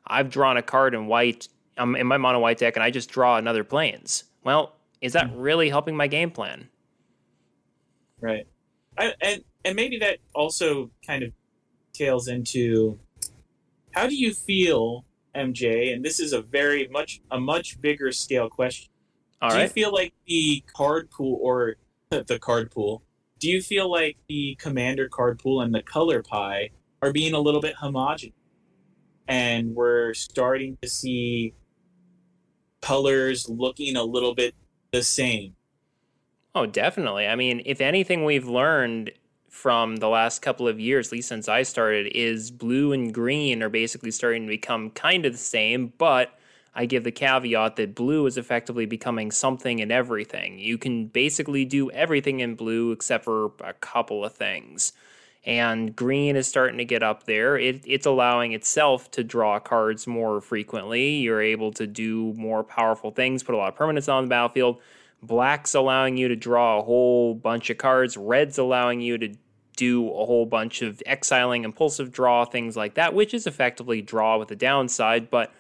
I've 0.07 0.31
drawn 0.31 0.57
a 0.57 0.63
card 0.63 0.95
in 0.95 1.05
white 1.05 1.47
um, 1.77 1.95
in 1.95 2.07
my 2.07 2.17
mono 2.17 2.39
white 2.39 2.57
deck 2.57 2.75
and 2.75 2.83
I 2.83 2.91
just 2.91 3.09
draw 3.09 3.38
another 3.38 3.63
planes? 3.63 4.25
Well, 4.43 4.75
is 5.01 5.13
that 5.13 5.29
really 5.36 5.69
helping 5.69 5.95
my 5.95 6.07
game 6.07 6.31
plan? 6.31 6.69
Right. 8.21 8.47
I, 8.97 9.13
and 9.21 9.43
and 9.65 9.75
maybe 9.75 9.97
that 9.99 10.19
also 10.33 10.91
kind 11.05 11.23
of 11.23 11.31
tails 11.93 12.27
into 12.27 12.99
how 13.91 14.07
do 14.07 14.15
you 14.15 14.33
feel, 14.33 15.05
MJ? 15.36 15.93
And 15.93 16.03
this 16.03 16.19
is 16.19 16.33
a 16.33 16.41
very 16.41 16.88
much 16.88 17.21
a 17.31 17.39
much 17.39 17.79
bigger 17.81 18.12
scale 18.12 18.49
question. 18.49 18.91
All 19.41 19.49
do 19.49 19.55
right. 19.55 19.63
you 19.63 19.67
feel 19.67 19.91
like 19.91 20.13
the 20.25 20.63
card 20.73 21.09
pool 21.12 21.39
or 21.41 21.75
the 22.09 22.39
card 22.39 22.71
pool? 22.71 23.03
Do 23.39 23.49
you 23.49 23.62
feel 23.62 23.91
like 23.91 24.17
the 24.29 24.55
commander 24.55 25.09
card 25.09 25.39
pool 25.39 25.62
and 25.62 25.73
the 25.73 25.83
color 25.83 26.23
pie 26.23 26.69
are 27.01 27.12
being 27.12 27.33
a 27.33 27.39
little 27.39 27.62
bit 27.62 27.75
homogenous? 27.75 28.36
And 29.27 29.75
we're 29.75 30.13
starting 30.13 30.77
to 30.81 30.89
see 30.89 31.53
colors 32.84 33.48
looking 33.48 33.96
a 33.96 34.04
little 34.04 34.36
bit 34.36 34.54
the 34.91 35.02
same. 35.02 35.56
Oh, 36.54 36.65
definitely. 36.65 37.28
I 37.28 37.36
mean, 37.36 37.62
if 37.65 37.82
anything 37.82 38.26
we've 38.26 38.48
learned 38.48 39.12
from 39.50 39.96
the 39.96 40.10
last 40.10 40.41
couple 40.41 40.67
of 40.67 40.80
years, 40.80 41.08
at 41.08 41.13
least 41.13 41.30
since 41.30 41.48
I 41.48 41.63
started, 41.63 42.08
is 42.13 42.52
blue 42.52 42.91
and 42.91 43.13
green 43.13 43.63
are 43.63 43.69
basically 43.69 44.12
starting 44.12 44.43
to 44.43 44.50
become 44.50 44.89
kind 44.91 45.26
of 45.26 45.32
the 45.32 45.38
same, 45.38 45.93
but 45.98 46.38
I 46.76 46.86
give 46.86 47.04
the 47.04 47.12
caveat 47.12 47.78
that 47.78 47.96
blue 47.96 48.26
is 48.26 48.38
effectively 48.38 48.86
becoming 48.86 49.32
something 49.32 49.80
and 49.80 49.91
everything. 49.91 50.60
You 50.60 50.78
can 50.78 51.08
basically 51.08 51.65
do 51.65 51.89
everything 51.91 52.41
in 52.41 52.56
blue 52.56 52.91
except 52.91 53.24
for 53.24 53.52
a 53.63 53.74
couple 53.74 54.26
of 54.26 54.34
things. 54.34 54.91
And 55.45 55.93
green 55.95 56.36
is 56.38 56.47
starting 56.47 56.77
to 56.77 56.86
get 56.86 57.03
up 57.03 57.25
there. 57.25 57.58
It, 57.58 57.84
it's 57.86 58.06
allowing 58.06 58.53
itself 58.53 59.12
to 59.12 59.23
draw 59.23 59.60
cards 59.60 60.08
more 60.08 60.39
frequently. 60.39 61.15
You're 61.15 61.41
able 61.41 61.71
to 61.73 61.86
do 61.86 62.34
more 62.34 62.63
powerful 62.63 63.12
things, 63.12 63.43
put 63.43 63.56
a 63.56 63.58
lot 63.58 63.73
of 63.73 63.77
permanents 63.77 64.12
on 64.12 64.23
the 64.23 64.29
battlefield. 64.29 64.79
Black's 65.21 65.73
allowing 65.73 66.15
you 66.15 66.29
to 66.29 66.36
draw 66.36 66.79
a 66.79 66.84
whole 66.84 67.34
bunch 67.34 67.69
of 67.69 67.77
cards. 67.77 68.15
Red's 68.15 68.58
allowing 68.58 69.01
you 69.01 69.17
to 69.17 69.34
do 69.75 70.08
a 70.08 70.25
whole 70.25 70.45
bunch 70.45 70.82
of 70.82 71.01
exiling, 71.06 71.63
impulsive 71.63 72.12
draw, 72.12 72.45
things 72.45 72.77
like 72.77 72.93
that, 72.93 73.13
which 73.13 73.34
is 73.34 73.47
effectively 73.47 74.01
draw 74.01 74.38
with 74.38 74.51
a 74.51 74.56
downside, 74.56 75.29
but 75.29 75.51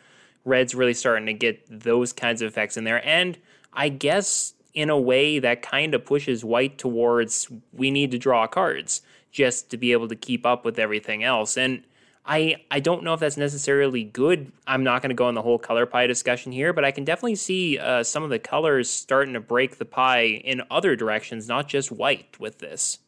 red's 0.45 0.75
really 0.75 0.93
starting 0.93 1.25
to 1.25 1.33
get 1.33 1.65
those 1.67 2.13
kinds 2.13 2.41
of 2.41 2.47
effects 2.47 2.77
in 2.77 2.83
there. 2.83 3.05
And 3.05 3.37
I 3.73 3.89
guess 3.89 4.53
in 4.73 4.89
a 4.89 4.99
way 4.99 5.39
that 5.39 5.61
kind 5.61 5.93
of 5.93 6.05
pushes 6.05 6.43
white 6.43 6.77
towards 6.77 7.49
we 7.71 7.91
need 7.91 8.11
to 8.11 8.17
draw 8.17 8.47
cards 8.47 9.01
just 9.33 9.71
to 9.71 9.77
be 9.77 9.91
able 9.91 10.07
to 10.07 10.15
keep 10.15 10.45
up 10.45 10.63
with 10.63 10.79
everything 10.79 11.23
else. 11.23 11.57
And 11.57 11.83
I 12.25 12.55
I 12.71 12.79
don't 12.79 13.03
know 13.03 13.13
if 13.13 13.19
that's 13.19 13.35
necessarily 13.35 14.05
good. 14.05 14.53
I'm 14.65 14.83
not 14.83 15.01
going 15.01 15.09
to 15.09 15.15
go 15.15 15.25
on 15.25 15.33
the 15.33 15.41
whole 15.41 15.59
color 15.59 15.85
pie 15.85 16.07
discussion 16.07 16.53
here, 16.53 16.71
but 16.71 16.85
I 16.85 16.91
can 16.91 17.03
definitely 17.03 17.35
see 17.35 17.77
uh, 17.77 18.03
some 18.03 18.23
of 18.23 18.29
the 18.29 18.39
colors 18.39 18.89
starting 18.89 19.33
to 19.33 19.41
break 19.41 19.77
the 19.77 19.85
pie 19.85 20.23
in 20.25 20.61
other 20.71 20.95
directions, 20.95 21.49
not 21.49 21.67
just 21.67 21.91
white 21.91 22.39
with 22.39 22.59
this. 22.59 22.99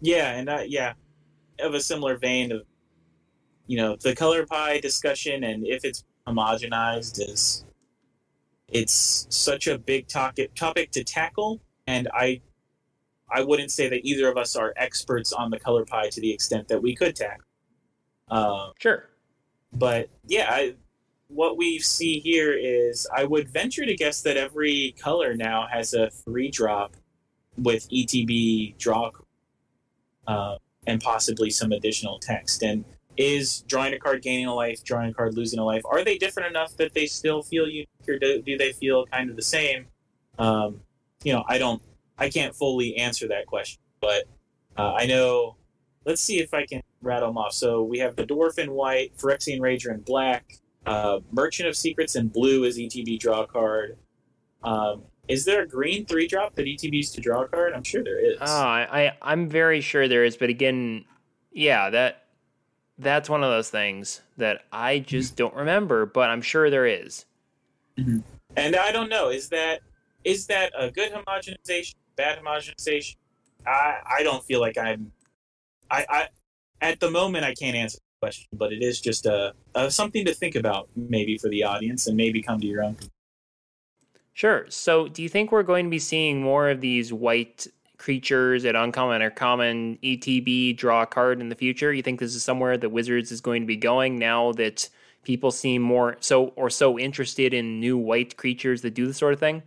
Yeah, 0.00 0.32
and 0.32 0.48
uh, 0.48 0.62
yeah, 0.66 0.94
of 1.58 1.74
a 1.74 1.80
similar 1.80 2.16
vein 2.16 2.52
of 2.52 2.62
you 3.66 3.76
know 3.76 3.96
the 3.96 4.14
color 4.14 4.46
pie 4.46 4.80
discussion, 4.80 5.44
and 5.44 5.66
if 5.66 5.84
it's 5.84 6.04
homogenized 6.26 7.20
is 7.20 7.66
it's 8.68 9.26
such 9.28 9.66
a 9.66 9.76
big 9.78 10.08
topic 10.08 10.54
topic 10.54 10.90
to 10.92 11.04
tackle, 11.04 11.60
and 11.86 12.08
I 12.14 12.40
I 13.30 13.42
wouldn't 13.42 13.70
say 13.70 13.88
that 13.88 14.00
either 14.04 14.28
of 14.28 14.36
us 14.36 14.56
are 14.56 14.72
experts 14.76 15.32
on 15.32 15.50
the 15.50 15.58
color 15.58 15.84
pie 15.84 16.08
to 16.10 16.20
the 16.20 16.32
extent 16.32 16.68
that 16.68 16.80
we 16.82 16.94
could 16.94 17.16
tackle. 17.16 17.44
Um, 18.28 18.72
Sure. 18.78 19.10
but 19.72 20.08
yeah, 20.26 20.46
I, 20.50 20.74
what 21.28 21.56
we 21.56 21.78
see 21.78 22.20
here 22.20 22.52
is 22.52 23.06
I 23.14 23.24
would 23.24 23.48
venture 23.48 23.84
to 23.84 23.94
guess 23.94 24.22
that 24.22 24.36
every 24.36 24.94
color 25.00 25.34
now 25.36 25.66
has 25.70 25.94
a 25.94 26.10
three 26.10 26.50
drop 26.50 26.96
with 27.56 27.88
ETB 27.90 28.76
draw 28.78 29.10
uh, 30.26 30.56
and 30.86 31.00
possibly 31.00 31.50
some 31.50 31.72
additional 31.72 32.18
text. 32.18 32.62
And 32.62 32.84
is 33.16 33.62
drawing 33.68 33.94
a 33.94 33.98
card 33.98 34.22
gaining 34.22 34.46
a 34.46 34.54
life, 34.54 34.82
drawing 34.84 35.10
a 35.10 35.14
card 35.14 35.34
losing 35.34 35.58
a 35.58 35.64
life? 35.64 35.82
Are 35.84 36.02
they 36.04 36.18
different 36.18 36.48
enough 36.50 36.76
that 36.76 36.94
they 36.94 37.06
still 37.06 37.42
feel 37.42 37.66
unique, 37.68 37.88
or 38.08 38.18
do, 38.18 38.42
do 38.42 38.58
they 38.58 38.72
feel 38.72 39.06
kind 39.06 39.30
of 39.30 39.36
the 39.36 39.42
same? 39.42 39.86
Um, 40.38 40.80
you 41.22 41.32
know, 41.32 41.44
I 41.48 41.58
don't, 41.58 41.80
I 42.18 42.28
can't 42.28 42.54
fully 42.54 42.96
answer 42.96 43.28
that 43.28 43.46
question, 43.46 43.80
but 44.00 44.24
uh, 44.76 44.94
I 44.94 45.06
know. 45.06 45.56
Let's 46.04 46.20
see 46.20 46.38
if 46.38 46.52
I 46.52 46.66
can 46.66 46.82
rattle 47.00 47.30
them 47.30 47.38
off. 47.38 47.54
So 47.54 47.82
we 47.82 47.98
have 48.00 48.14
the 48.14 48.24
Dwarf 48.24 48.58
in 48.58 48.72
white, 48.72 49.16
Phyrexian 49.16 49.58
Rager 49.58 49.90
in 49.90 50.00
black, 50.00 50.58
uh, 50.86 51.20
Merchant 51.32 51.68
of 51.68 51.76
Secrets 51.76 52.14
in 52.14 52.28
blue 52.28 52.64
is 52.64 52.78
ETB 52.78 53.18
draw 53.18 53.46
card. 53.46 53.96
Um, 54.62 55.04
is 55.28 55.44
there 55.44 55.62
a 55.62 55.66
green 55.66 56.04
three 56.04 56.26
drop 56.26 56.54
that 56.56 56.66
ETBs 56.66 57.14
to 57.14 57.20
draw 57.20 57.42
a 57.42 57.48
card? 57.48 57.72
I'm 57.72 57.82
sure 57.82 58.04
there 58.04 58.18
is. 58.18 58.36
Oh, 58.40 58.44
I, 58.44 59.06
I 59.06 59.12
I'm 59.22 59.48
very 59.48 59.80
sure 59.80 60.08
there 60.08 60.24
is, 60.24 60.36
but 60.36 60.50
again, 60.50 61.04
yeah, 61.52 61.88
that 61.90 62.24
that's 62.98 63.28
one 63.28 63.42
of 63.42 63.50
those 63.50 63.70
things 63.70 64.20
that 64.36 64.64
I 64.72 64.98
just 64.98 65.36
don't 65.36 65.54
remember, 65.54 66.06
but 66.06 66.28
I'm 66.30 66.42
sure 66.42 66.70
there 66.70 66.86
is. 66.86 67.24
And 67.96 68.76
I 68.76 68.92
don't 68.92 69.08
know, 69.08 69.30
is 69.30 69.48
that 69.48 69.80
is 70.24 70.46
that 70.46 70.72
a 70.78 70.90
good 70.90 71.12
homogenization, 71.12 71.94
bad 72.16 72.38
homogenization? 72.38 73.16
I 73.66 73.98
I 74.18 74.22
don't 74.22 74.44
feel 74.44 74.60
like 74.60 74.78
I'm 74.78 75.12
I, 75.90 76.06
I 76.08 76.28
at 76.80 77.00
the 77.00 77.10
moment 77.10 77.44
I 77.44 77.54
can't 77.54 77.76
answer 77.76 77.98
the 77.98 78.26
question, 78.26 78.48
but 78.52 78.72
it 78.72 78.82
is 78.82 79.00
just 79.00 79.26
a, 79.26 79.54
a 79.74 79.90
something 79.90 80.24
to 80.26 80.34
think 80.34 80.54
about 80.54 80.88
maybe 80.96 81.38
for 81.38 81.48
the 81.48 81.64
audience 81.64 82.06
and 82.06 82.16
maybe 82.16 82.42
come 82.42 82.60
to 82.60 82.66
your 82.66 82.82
own. 82.82 82.96
Sure. 84.32 84.66
So, 84.68 85.06
do 85.06 85.22
you 85.22 85.28
think 85.28 85.52
we're 85.52 85.62
going 85.62 85.84
to 85.84 85.90
be 85.90 86.00
seeing 86.00 86.42
more 86.42 86.68
of 86.68 86.80
these 86.80 87.12
white 87.12 87.68
creatures 87.98 88.64
at 88.64 88.74
uncommon 88.74 89.22
or 89.22 89.30
common 89.30 89.96
ETB 90.02 90.76
draw 90.76 91.02
a 91.02 91.06
card 91.06 91.40
in 91.40 91.48
the 91.48 91.54
future? 91.54 91.92
You 91.92 92.02
think 92.02 92.18
this 92.18 92.34
is 92.34 92.42
somewhere 92.42 92.76
that 92.76 92.90
Wizards 92.90 93.30
is 93.30 93.40
going 93.40 93.62
to 93.62 93.66
be 93.66 93.76
going 93.76 94.18
now 94.18 94.50
that 94.52 94.88
people 95.22 95.52
seem 95.52 95.82
more 95.82 96.16
so 96.20 96.48
or 96.56 96.68
so 96.68 96.98
interested 96.98 97.54
in 97.54 97.78
new 97.78 97.96
white 97.96 98.36
creatures 98.36 98.82
that 98.82 98.94
do 98.94 99.06
this 99.06 99.18
sort 99.18 99.32
of 99.32 99.40
thing? 99.40 99.62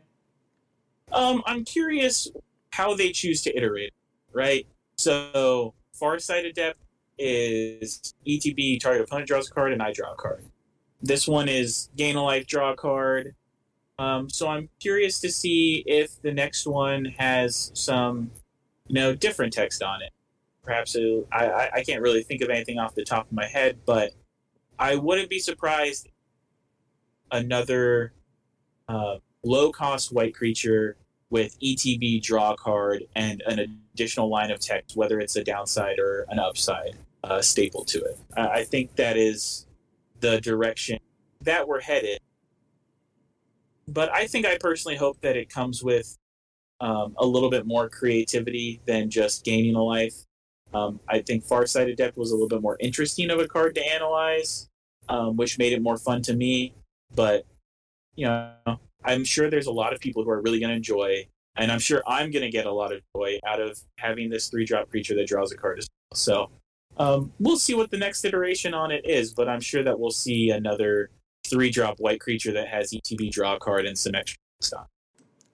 Um, 1.12 1.42
I'm 1.46 1.64
curious 1.64 2.30
how 2.72 2.96
they 2.96 3.12
choose 3.12 3.42
to 3.44 3.56
iterate, 3.56 3.94
right? 4.34 4.68
So, 4.98 5.74
Farsight 6.00 6.48
Adept 6.48 6.80
is 7.18 8.14
ETB, 8.28 8.80
target 8.80 9.04
opponent 9.04 9.28
draws 9.28 9.50
a 9.50 9.54
card, 9.54 9.74
and 9.74 9.82
I 9.82 9.92
draw 9.92 10.14
a 10.14 10.16
card. 10.16 10.46
This 11.02 11.28
one 11.28 11.48
is 11.48 11.90
gain 11.96 12.16
a 12.16 12.24
life, 12.24 12.48
draw 12.48 12.72
a 12.74 12.76
card. 12.76 13.36
Um, 14.00 14.30
so 14.30 14.48
I'm 14.48 14.70
curious 14.80 15.20
to 15.22 15.32
see 15.32 15.84
if 15.88 16.22
the 16.22 16.32
next 16.32 16.68
one 16.68 17.06
has 17.18 17.72
some, 17.74 18.32
you 18.88 18.96
know, 18.96 19.16
different 19.16 19.54
text 19.54 19.82
on 19.82 20.02
it. 20.02 20.12
Perhaps 20.64 20.96
it'll, 20.96 21.28
I, 21.32 21.48
I 21.48 21.70
I 21.76 21.84
can't 21.84 22.02
really 22.02 22.24
think 22.24 22.42
of 22.42 22.50
anything 22.50 22.78
off 22.78 22.94
the 22.94 23.06
top 23.06 23.26
of 23.28 23.32
my 23.32 23.48
head, 23.48 23.80
but 23.86 24.12
I 24.78 24.96
wouldn't 24.96 25.30
be 25.30 25.40
surprised. 25.40 26.10
Another 27.32 28.14
uh, 28.88 29.18
low 29.48 29.72
cost 29.72 30.12
white 30.12 30.36
creature 30.36 30.98
with 31.30 31.60
ETB 31.60 32.22
draw 32.22 32.56
card 32.56 33.04
and 33.16 33.42
an 33.48 33.82
additional 33.94 34.30
line 34.30 34.52
of 34.52 34.60
text, 34.60 34.96
whether 34.96 35.20
it's 35.20 35.36
a 35.36 35.44
downside 35.44 36.00
or 36.00 36.26
an 36.30 36.40
upside 36.40 36.96
uh, 37.24 37.42
staple 37.42 37.84
to 37.86 38.00
it. 38.00 38.18
I 38.36 38.64
think 38.64 38.96
that 38.96 39.18
is 39.18 39.66
the 40.20 40.40
direction 40.40 41.00
that 41.42 41.68
we're 41.68 41.82
headed. 41.82 42.20
But 43.88 44.12
I 44.12 44.28
think 44.28 44.46
I 44.46 44.58
personally 44.58 44.98
hope 44.98 45.20
that 45.22 45.38
it 45.38 45.50
comes 45.50 45.84
with 45.84 46.18
um, 46.80 47.16
a 47.18 47.26
little 47.26 47.50
bit 47.50 47.66
more 47.66 47.90
creativity 47.90 48.82
than 48.86 49.10
just 49.10 49.44
gaining 49.44 49.76
a 49.76 49.84
life. 49.84 50.14
Um, 50.74 51.00
I 51.08 51.20
think 51.20 51.46
Farsight 51.46 51.92
Adept 51.92 52.18
was 52.18 52.32
a 52.32 52.36
little 52.36 52.50
bit 52.50 52.62
more 52.62 52.78
interesting 52.80 53.30
of 53.30 53.40
a 53.40 53.48
card 53.48 53.76
to 53.76 53.82
analyze, 53.82 54.70
um, 55.10 55.38
which 55.38 55.58
made 55.58 55.74
it 55.74 55.82
more 55.82 55.98
fun 55.98 56.22
to 56.24 56.34
me. 56.34 56.74
But 57.16 57.46
you 58.16 58.26
know, 58.26 58.52
I'm 59.04 59.24
sure 59.24 59.50
there's 59.50 59.68
a 59.68 59.72
lot 59.72 59.94
of 59.94 60.00
people 60.00 60.24
who 60.24 60.30
are 60.30 60.42
really 60.42 60.60
going 60.60 60.70
to 60.70 60.76
enjoy, 60.76 61.28
and 61.56 61.72
I'm 61.72 61.80
sure 61.80 62.04
I'm 62.08 62.32
going 62.32 62.44
to 62.44 62.50
get 62.50 62.66
a 62.66 62.72
lot 62.72 62.94
of 62.94 63.02
joy 63.16 63.40
out 63.46 63.62
of 63.62 63.80
having 63.98 64.30
this 64.30 64.48
three 64.50 64.66
drop 64.66 64.90
creature 64.90 65.16
that 65.16 65.28
draws 65.28 65.52
a 65.52 65.58
card 65.58 65.80
as 65.80 65.88
well. 65.88 66.18
So 66.18 66.50
um, 66.98 67.32
we'll 67.40 67.58
see 67.58 67.76
what 67.76 67.92
the 67.92 67.98
next 67.98 68.26
iteration 68.26 68.74
on 68.74 68.92
it 68.92 69.06
is, 69.06 69.34
but 69.34 69.48
I'm 69.48 69.62
sure 69.62 69.84
that 69.84 70.00
we'll 70.00 70.12
see 70.12 70.50
another 70.50 71.10
three 71.48 71.70
drop 71.70 72.00
white 72.00 72.20
creature 72.20 72.52
that 72.54 72.68
has 72.68 72.92
ETB 72.92 73.32
draw 73.32 73.58
card 73.58 73.86
and 73.86 73.98
some 73.98 74.16
extra 74.16 74.38
stuff. 74.62 74.88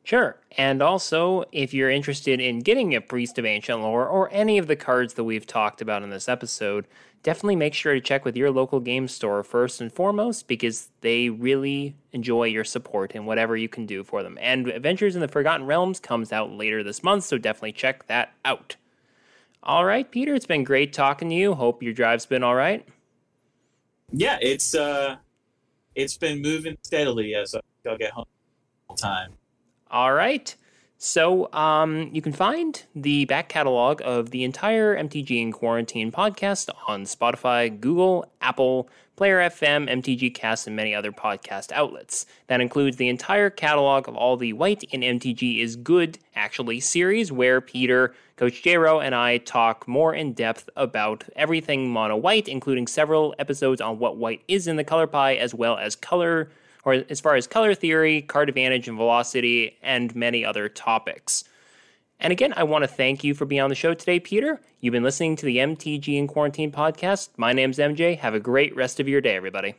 Sure. 0.04 0.36
And 0.58 0.82
also, 0.82 1.46
if 1.54 1.74
you're 1.74 1.90
interested 1.90 2.42
in 2.42 2.60
getting 2.60 2.94
a 2.94 3.00
Priest 3.00 3.40
of 3.40 3.46
Ancient 3.46 3.82
Lore 3.82 4.06
or 4.06 4.30
any 4.34 4.58
of 4.58 4.68
the 4.68 4.76
cards 4.76 5.14
that 5.14 5.24
we've 5.24 5.48
talked 5.48 5.82
about 5.82 6.04
in 6.04 6.10
this 6.10 6.28
episode, 6.28 6.86
definitely 7.24 7.56
make 7.56 7.74
sure 7.74 7.94
to 7.94 8.02
check 8.02 8.26
with 8.26 8.36
your 8.36 8.52
local 8.52 8.82
game 8.82 9.08
store 9.08 9.44
first 9.44 9.80
and 9.80 9.94
foremost 9.94 10.48
because 10.48 10.90
they 11.00 11.30
really 11.30 11.96
enjoy 12.12 12.44
your 12.44 12.66
support 12.66 13.16
and 13.16 13.26
whatever 13.26 13.56
you 13.56 13.70
can 13.70 13.86
do 13.86 14.04
for 14.04 14.24
them. 14.24 14.38
And 14.42 14.68
Adventures 14.68 15.16
in 15.16 15.22
the 15.22 15.28
Forgotten 15.30 15.66
Realms 15.66 16.02
comes 16.02 16.34
out 16.34 16.52
later 16.52 16.84
this 16.84 17.02
month, 17.02 17.24
so 17.24 17.38
definitely 17.38 17.72
check 17.72 18.06
that 18.08 18.34
out. 18.44 18.76
All 19.64 19.86
right, 19.86 20.12
Peter, 20.12 20.36
it's 20.36 20.46
been 20.46 20.66
great 20.66 20.92
talking 20.92 21.30
to 21.30 21.36
you. 21.36 21.54
Hope 21.54 21.82
your 21.82 21.94
drive's 21.94 22.26
been 22.26 22.44
all 22.44 22.56
right. 22.56 22.86
Yeah, 24.12 24.38
it's 24.42 24.76
uh 24.76 25.16
it's 25.96 26.18
been 26.18 26.42
moving 26.42 26.78
steadily 26.84 27.36
as 27.36 27.56
I'll 27.88 27.98
get 27.98 28.12
home 28.12 28.26
time. 28.98 29.34
All 29.94 30.12
right. 30.12 30.56
So 30.98 31.54
um, 31.54 32.10
you 32.12 32.20
can 32.20 32.34
find 32.34 32.82
the 32.96 33.26
back 33.26 33.48
catalog 33.48 34.02
of 34.04 34.32
the 34.32 34.44
entire 34.44 34.98
MTG 34.98 35.40
in 35.40 35.52
Quarantine 35.52 36.12
podcast 36.12 36.72
on 36.88 37.04
Spotify, 37.04 37.80
Google, 37.80 38.26
Apple, 38.42 38.90
Player 39.16 39.38
FM, 39.38 39.88
MTG 39.88 40.34
Cast, 40.34 40.66
and 40.66 40.76
many 40.76 40.96
other 40.96 41.12
podcast 41.12 41.72
outlets. 41.74 42.26
That 42.48 42.60
includes 42.60 42.98
the 42.98 43.08
entire 43.08 43.52
catalog 43.52 44.08
of 44.08 44.16
all 44.16 44.36
the 44.36 44.54
White 44.54 44.82
in 44.86 45.02
MTG 45.02 45.60
is 45.60 45.76
Good 45.76 46.18
actually 46.34 46.80
series, 46.80 47.32
where 47.32 47.62
Peter, 47.62 48.16
Coach 48.36 48.64
Jero, 48.64 49.00
and 49.00 49.14
I 49.14 49.38
talk 49.38 49.88
more 49.88 50.16
in 50.16 50.34
depth 50.34 50.72
about 50.76 51.24
everything 51.36 51.88
mono 51.92 52.18
white, 52.18 52.48
including 52.48 52.88
several 52.88 53.36
episodes 53.38 53.80
on 53.80 54.00
what 54.00 54.18
white 54.18 54.42
is 54.48 54.66
in 54.68 54.78
the 54.78 54.84
color 54.84 55.06
pie, 55.06 55.36
as 55.36 55.54
well 55.54 55.78
as 55.78 55.96
color 55.96 56.50
or 56.86 57.04
as 57.10 57.20
far 57.20 57.36
as 57.36 57.48
color 57.48 57.74
theory, 57.74 58.22
card 58.22 58.50
advantage, 58.50 58.88
and 58.88 58.98
velocity, 58.98 59.78
and 59.82 60.16
many 60.16 60.44
other 60.44 60.70
topics. 60.70 61.44
And 62.20 62.32
again, 62.32 62.54
I 62.56 62.64
want 62.64 62.84
to 62.84 62.88
thank 62.88 63.24
you 63.24 63.34
for 63.34 63.46
being 63.46 63.62
on 63.62 63.70
the 63.70 63.76
show 63.76 63.94
today, 63.94 64.20
Peter. 64.20 64.62
You've 64.80 64.94
been 64.94 65.04
listening 65.04 65.36
to 65.38 65.46
the 65.46 65.58
MTG 65.58 66.18
in 66.18 66.28
Quarantine 66.28 66.72
podcast. 66.72 67.30
My 67.38 67.54
name's 67.54 67.78
MJ. 67.78 68.18
Have 68.18 68.34
a 68.34 68.40
great 68.40 68.76
rest 68.76 69.00
of 69.00 69.08
your 69.08 69.22
day, 69.22 69.36
everybody. 69.36 69.76